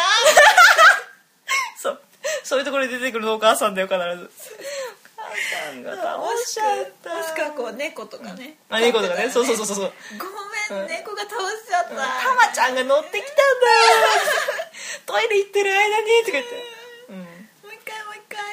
[1.77, 2.01] そう。
[2.43, 4.03] そういうところに出てくるのお母さんだよ必ず。
[4.03, 5.35] お母
[5.67, 7.15] さんが倒しちゃった。
[7.15, 9.29] もしくはこう猫とかね、あ猫とかね。
[9.29, 9.93] そうそうそうそうそう。
[10.17, 13.41] ごめん、猫が倒しちゃった、たまちゃんが乗ってきたんだ。
[15.05, 16.80] トイレ行ってる間にとか言って、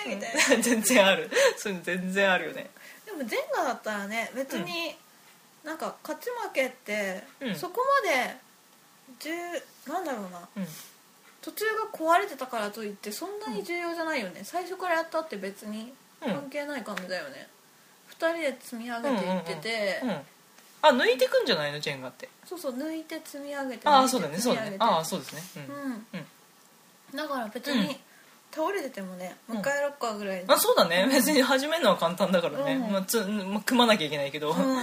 [0.04, 1.30] 回みたいな、 全然ある。
[1.56, 2.70] そういうの全然あるよね。
[3.06, 4.96] でもジェンガだったらね別に、
[5.64, 7.54] なんか勝ち負けって、うん。
[7.56, 8.36] そこまで
[9.20, 10.48] 重なんだろうな。
[10.56, 10.68] うん。
[11.40, 16.32] 途中が壊れてたからといってそんなに重要じゃないよね、最初からやったって別にうん。
[16.34, 17.48] 関係ない感じだよね、
[18.08, 20.10] 二人で積み上げていってて、うん。
[20.10, 20.26] うん。
[20.80, 21.80] あ抜いてくんじゃないの？
[21.80, 22.28] ジェンガって。
[22.46, 24.76] そうそう抜いて積み上げてああそうだねそうだね。
[24.78, 25.42] ああそうですね。
[25.68, 26.06] うん、うん。
[26.14, 27.16] うん。
[27.16, 27.80] だから別うん。
[27.82, 28.00] に
[28.50, 30.44] 倒れててもねもう一回やろっかぐらい。
[30.46, 31.08] あそうだね。
[31.10, 32.92] 別に始めるのは簡単だからね、うん。
[32.92, 34.82] まあ、つまあ組まなきゃいけないけど、うん、うんうんうん。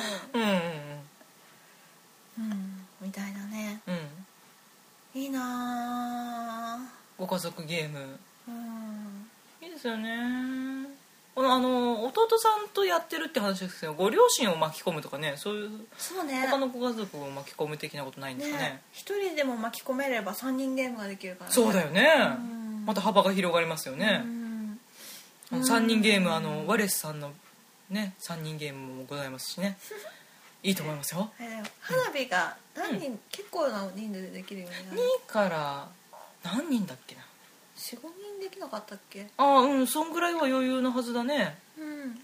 [2.39, 2.85] うん。
[3.01, 3.81] みたいなね。
[3.87, 5.21] うん。
[5.21, 6.79] いいな
[7.17, 7.97] ご家族ゲーム。
[7.99, 8.01] ぁ
[8.47, 9.27] うん。
[9.61, 10.95] いいですよね。
[11.33, 16.47] このあの弟さんとやってるって話ですけどご両親を巻き込むとかねそういうそうね。
[16.49, 18.63] 他のご家族を巻き込む的なことないんですかね。
[18.63, 18.81] ね。
[18.93, 21.53] 一人でも巻き込めれば3人ゲームができるからね。
[21.53, 22.07] そうだよね。
[22.59, 24.21] うんまた幅が広がりますよね。
[24.23, 24.79] う、ん。
[25.51, 27.31] あの3人ゲームあのワレスさんの
[27.89, 29.77] ね3人ゲームもございますしね。
[30.63, 31.31] いいと思いますよ。
[31.37, 35.87] あれだよ花火が何人、結構な人数でできるようになる？2から
[36.43, 37.21] 何人だっけな
[37.77, 37.97] ？45
[38.39, 39.27] 人できなかったっけ？
[39.37, 41.57] ああうんそんぐらいは余裕のはずだね。
[41.77, 42.19] うん。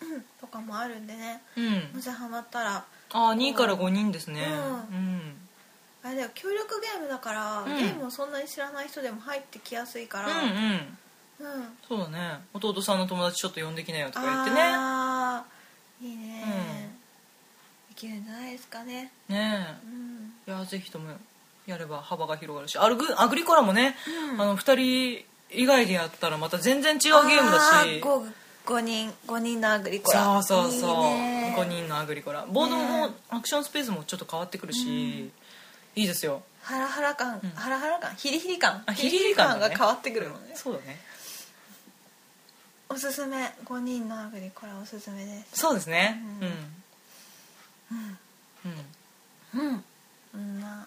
[0.00, 0.22] うん。
[0.40, 1.42] とかもあるんでね。
[1.56, 1.90] うん。
[1.94, 2.76] もしハマったら。
[3.12, 4.44] ああ2から5人ですね。
[4.44, 4.54] うん。
[4.54, 5.39] うん
[6.02, 7.76] あれだよ協力ゲームだから、うん。
[7.76, 10.28] ゲームをそんなに知らない人でも入ってきやすいから。
[10.28, 10.98] うんうん。
[11.40, 11.78] うん。
[11.86, 12.40] そうだね。
[12.54, 14.62] 弟さんの友達ちょっと呼んできなよとか言ってね。
[14.62, 16.06] あー。
[16.06, 16.90] いいね、
[17.90, 19.12] できるんじゃないですかね。
[19.28, 20.32] ねうん。
[20.46, 21.10] えいやぜひとも
[21.66, 22.78] やれば幅が広がるし。
[22.78, 23.96] アルグアグリコラもね、
[24.32, 24.40] うん。
[24.40, 28.00] あの2人以外でやったらまた全然違うゲームだし。
[28.02, 28.32] 5,
[28.64, 30.42] 5人5人のアグリコラ。
[30.42, 31.04] そうそうそう。
[31.04, 31.54] いいね。
[31.58, 32.46] 5人のアグリコラ。
[32.50, 35.30] ボードもねアクションスペースもちょっと変わってくるし、
[35.96, 36.42] いいですよ。
[36.62, 38.82] ハラハラ感、ハラハラ感ヒリヒリ感。
[38.86, 39.74] あヒリヒリ感だね。
[39.74, 40.52] が変わってくるもんね。
[40.54, 41.00] そうだね。
[42.88, 43.52] おすすめ。
[43.64, 45.60] 5人のアグリコラおすすめです。
[45.60, 46.20] そうですね。
[46.40, 48.00] ううん。
[48.00, 48.18] ん。
[49.54, 49.84] うん、うん。
[50.32, 50.60] こん。
[50.60, 50.86] な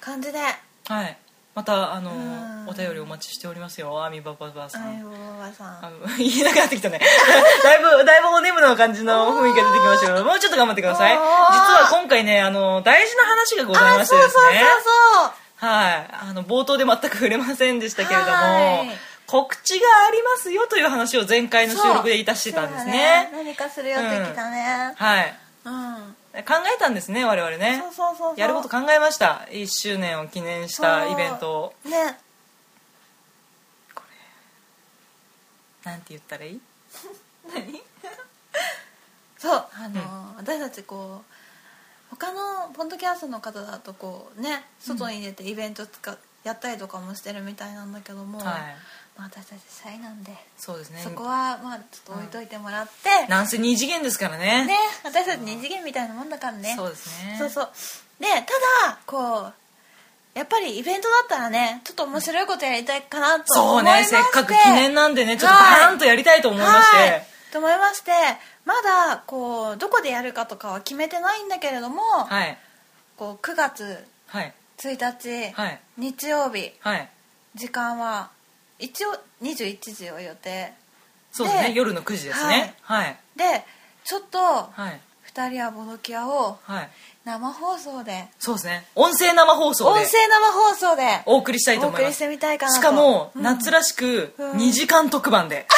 [0.00, 0.38] 感じで。
[0.38, 1.18] はい
[1.58, 2.68] またあのうん。
[2.68, 4.04] お便りお待ちしておりますよ。
[4.04, 5.16] アミバババさん、あいおば
[5.48, 5.86] ばさん。
[5.86, 7.00] あの 言えなくなってきたね。
[7.64, 11.12] だいぶだいぶお眠の感じの雰囲気が出てきましたけどもうちょっと頑張ってください。
[11.14, 14.64] 実は今回ねあの大事な話がございましてですね。
[15.56, 16.08] はい。
[16.30, 18.98] あの冒頭で全く触れませんでしたけれどもはい。
[19.26, 23.30] 告知がありますよという話を前回の収録でいたしてたんですね。
[23.32, 24.94] だ何かするよってきたね。
[24.94, 25.34] はい。
[25.64, 27.82] うん、考えたんですね我々ね。
[27.82, 29.46] そうそうそうやること考えました。
[29.50, 31.74] 1周年を記念したイベントを。
[31.82, 32.18] そうね
[35.84, 36.60] なんて言ったらいい？
[37.54, 37.82] 何？
[39.38, 39.66] そう。
[39.72, 41.34] あの、私たちこう
[42.10, 48.76] 他のポッドキャストの方だとこうね外に出てイベントつか、やったりとかもしてるみたいなんだけども、はい
[49.18, 51.00] まあ、私たちシャイなんで、そうですね。
[51.02, 54.64] そこはまあちょっと置いといてもらって、なんせ2次元ですからね。
[54.64, 56.74] ね私たち二次元みたいなもんだからね。
[56.76, 57.36] そうですね。
[57.36, 57.68] そうそう。
[58.20, 58.36] でた
[58.88, 59.52] だこう
[60.38, 64.16] やっぱりイベントだったらねちょっと面白いことやりたいかなとそう思いまして。
[64.16, 67.26] ねせっかく記念なんでねちょっとバーンとやりたいと思いまして、はい。
[67.52, 68.12] と思いまして。
[68.64, 72.56] まだこうどこでやるかとかは決めてないんだけれども、はい。
[73.16, 74.52] こう9月はい。
[74.78, 75.80] 1日、はい。
[75.96, 77.08] 日曜日はい。
[77.56, 78.30] 時間は
[78.78, 79.10] 一応
[79.42, 80.72] 21時を予定。
[81.32, 81.68] そうですね。
[81.68, 82.74] で夜の9時ですね。
[82.82, 83.16] はい。
[83.36, 83.64] で
[84.04, 85.00] ちょっとはい。
[85.34, 86.90] 2人はボドキアをはい。
[87.24, 88.28] 生放送で。
[88.38, 88.86] そうですね。
[88.94, 92.78] 音声生放送で音声生放送でお送りしたいとお送りして思いますみたいかなと。
[92.78, 93.42] しかもうん。
[93.42, 94.52] 夏らしくうん。
[94.52, 95.66] 2時間特番で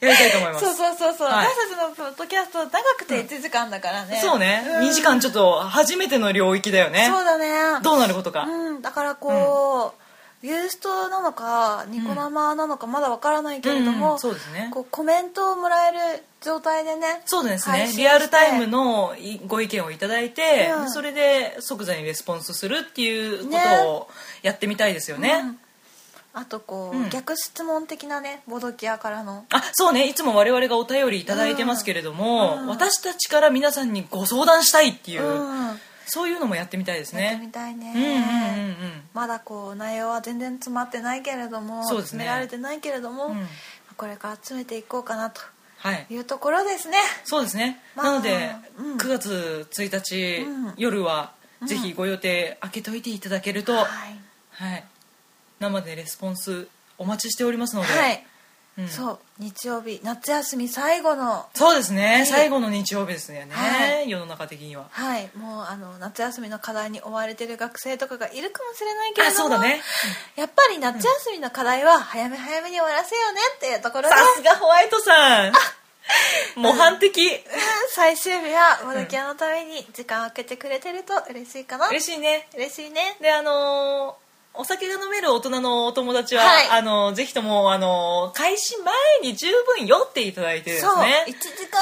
[0.00, 0.64] やりたいと思います。
[0.64, 1.46] そうそうそうそう、はい。
[1.46, 4.62] 私たちのポッドキャスト長くて1時間だからね、そうね。
[4.62, 4.88] ん。
[4.88, 7.08] 2時間ちょっと初めての領域だよね。
[7.10, 7.80] そうだね。
[7.82, 8.42] どうなることか。
[8.42, 10.05] うん、だからこう、
[10.46, 14.70] ユーストなのかニコ生なのかまだわからないけれども、うんうんそうですね。
[14.72, 15.98] こうコメントをもらえる
[16.40, 17.92] 状態でねそうですね。
[17.96, 20.90] リアルタイムのいご意見をいただいて、うん。
[20.90, 24.08] それで即座にレスポンスするっていうこねとを
[24.42, 25.42] やってみたいですよね。
[25.44, 25.58] うん。
[26.32, 27.10] あとこう、うん。
[27.10, 29.46] 逆質問的なねボドキアからの。
[29.50, 30.06] あそうね。
[30.06, 32.66] いつも我々がお便りいただいてますけれども、うん。
[32.68, 39.02] 私たちから皆さんにご相談したいっていう、うんそういうのもやってみたいですやってみねたいね、うんうんうんうん。
[39.12, 41.86] まだこう内容は全然詰まってないけれども、ね。
[41.86, 43.46] 詰められてないけれども、うん。
[43.96, 45.40] これから詰めていこうかなと。
[45.78, 46.06] はい。
[46.08, 46.98] いうところですね。
[47.24, 48.96] そうですね、まあなので、うん。
[48.96, 50.74] 9月1日、うん。
[50.76, 51.32] 夜は
[51.66, 53.84] ぜひご予定開けといていただけると、はい、
[54.50, 54.84] はい、
[55.60, 58.26] 生でレスポンスお待ちしておりますので、はい
[58.78, 58.88] うん。
[58.88, 64.10] そう日曜日夏休み最後のそうですね、い最後の日曜日ですね、はい。
[64.10, 64.86] 世の中的には。
[64.90, 65.30] はい。
[65.36, 69.80] もうあの夏休みの課題に追われてる学生とかがいるかもしれないけれあどもそうだね。
[70.36, 75.52] やっぱり夏休みの課題は早め早めに終わらせようねっていうところでさすがホワイトさん。
[76.54, 77.30] 模範的、うん。
[77.90, 81.88] 最終日はボドキアのために時間を空けてくれてると嬉しいかな。
[81.88, 82.48] 嬉しいね。
[82.54, 83.16] 嬉しいね。
[83.20, 84.25] であのー
[84.58, 86.68] お酒が飲める大人のお友達は、はい。
[86.70, 89.46] あのぜひともあの開始前に十
[89.76, 91.38] 分酔っていただいてですそう、ね1時
[91.68, 91.80] 間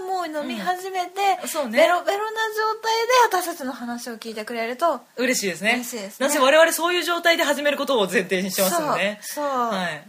[0.00, 1.48] にはもう飲み始めて、うん。
[1.48, 1.78] そうね。
[1.78, 5.74] ベロベロな状態で私たちの話を聞いてくれると嬉しいですね。
[5.74, 6.26] 嬉しいですね。
[6.26, 9.18] なぜ我々そういう状態で始めることを前提にしてますよね。
[9.22, 9.44] そう。
[9.44, 10.06] そう、はい。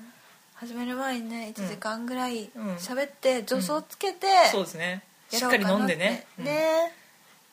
[0.55, 2.75] 始める前にね1時間ぐらいうん。
[2.75, 5.03] 喋って助走つけて、そうですね。
[5.29, 6.49] しっかりやろうかな飲んでねって。
[6.49, 6.93] ね、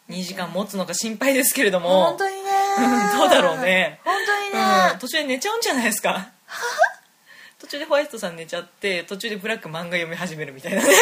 [0.09, 0.15] うん。
[0.17, 2.07] 2時間持つのが心配ですけれども。
[2.07, 2.44] 本当にね
[3.19, 4.01] どうだろうね。
[4.05, 6.29] 本当にね、うん、途中で寝ちゃうんじゃないですか。
[7.61, 10.89] 途中でホワイトさん寝ちゃって途中でブラック漫画読み始めるみたいなね。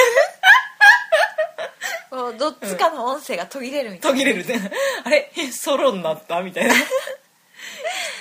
[2.39, 4.71] どっちかの音声が途切れるみたい途切れるね。
[5.05, 5.33] あれ？
[5.37, 6.41] えソロになった？
[6.43, 6.75] みたいな。
[6.75, 6.79] き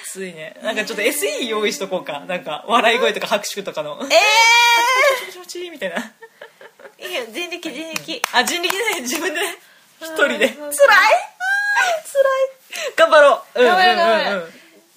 [0.10, 0.56] ついね。
[0.64, 2.22] なんかちょっと SE 用意しとこうか。
[2.22, 3.98] なんか笑い声とか拍手とかの。
[3.98, 6.14] な、気持ち気持ちいいみたいな
[6.98, 9.56] えー、いいよ人力人力あ人力でね自分でね
[10.02, 10.72] 一人でうん辛い辛い
[12.96, 13.60] 頑張ろう。
[13.60, 14.42] うん頑張ろう頑張ろううん。
[14.42, 14.48] うんう。
[14.48, 14.50] ん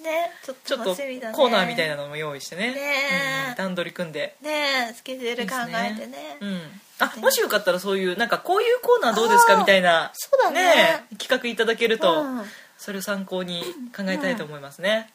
[0.04, 2.74] ねちょっとコーナーみたいなのも用意してね。
[2.74, 4.36] ねうん段取り組んで。
[4.42, 6.36] ねスケジュール考えてね。
[6.40, 6.60] うん。
[6.98, 7.30] あも。
[7.30, 10.10] しよかったらそういうなんかこういうコーナーどうですかみたいな。
[10.14, 11.06] そうだね。
[11.18, 12.44] 企画いただけると、うん。
[12.76, 13.62] それを参考に
[13.96, 15.10] 考えたいと思いますね。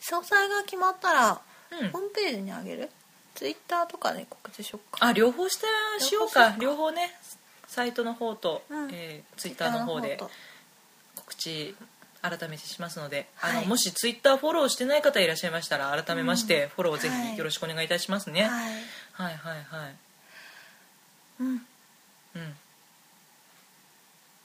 [0.00, 1.88] 詳細が決まったら、うん。
[1.90, 2.90] ホームページにあげる？
[3.36, 5.06] ツイッターとかで告知しよっか。
[5.06, 5.66] あ両方して
[6.00, 6.56] しようか。
[6.58, 7.14] 両方ね
[7.68, 8.90] サイトの方と、うん。
[8.92, 10.18] えツイッターの方で
[11.42, 11.74] 知
[12.22, 13.62] 改めてしますので、あはい。
[13.62, 17.32] のもしツイッターフォローしてない方いらっしゃいましたら改めまして、フォローぜはい。
[17.32, 18.50] ひよろしくお願いいたしますね、はい、
[19.12, 19.64] はいはいはい。
[19.82, 19.94] はい
[21.40, 21.48] うん。
[21.48, 21.62] うん。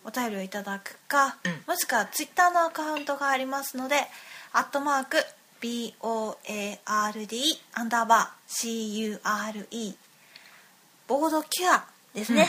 [0.05, 1.63] お便りをいただくか、うん。
[1.67, 3.97] もしくはツイッターのアカウントがありますので
[4.53, 5.25] 「アットマーク
[5.61, 9.95] BOARD アンダーバー CURE」
[11.09, 11.85] ボードキュア
[12.15, 12.49] ですね、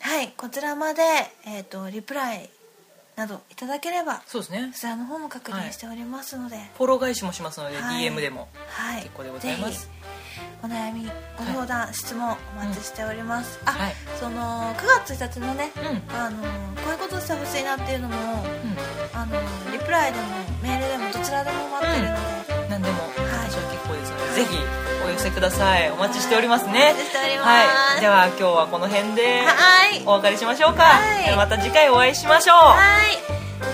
[0.00, 1.02] はいこちらまで、
[1.46, 2.50] えー、とリプライ
[3.16, 4.70] などいただければそうですね。
[4.72, 8.08] こちらの方も確認しておりますので、フォロー返しもしますので、はい。
[8.08, 8.48] DM でも。
[8.68, 9.90] はい、結構でございます。
[10.62, 13.94] お悩みご相談、質問お待ちしております、あ、はい。
[14.18, 15.80] その9月1日のね、う
[16.14, 16.16] ん。
[16.16, 16.48] あのこ
[16.88, 18.18] ういうことしてほしいなっていうのもう
[19.12, 19.40] あの
[19.72, 20.26] リプライでも
[20.62, 22.14] メールでもどちらでも待ってるの
[22.64, 22.70] で、ん。
[22.70, 22.96] 何でも
[23.52, 24.58] い私は結構ですので、ぜひ
[25.04, 25.90] お寄せください。
[25.90, 26.72] お待ちしておりますね。
[26.72, 27.48] お待ちしております。
[27.48, 28.00] はい。
[28.00, 30.02] では今日はこの辺ではい。
[30.06, 31.36] お別れしましょうか、はい。
[31.36, 32.56] また次回お会いしましょう。
[32.56, 32.74] は
[33.04, 33.18] い。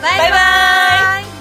[0.03, 0.31] バイバイ。
[0.31, 1.38] バイバイ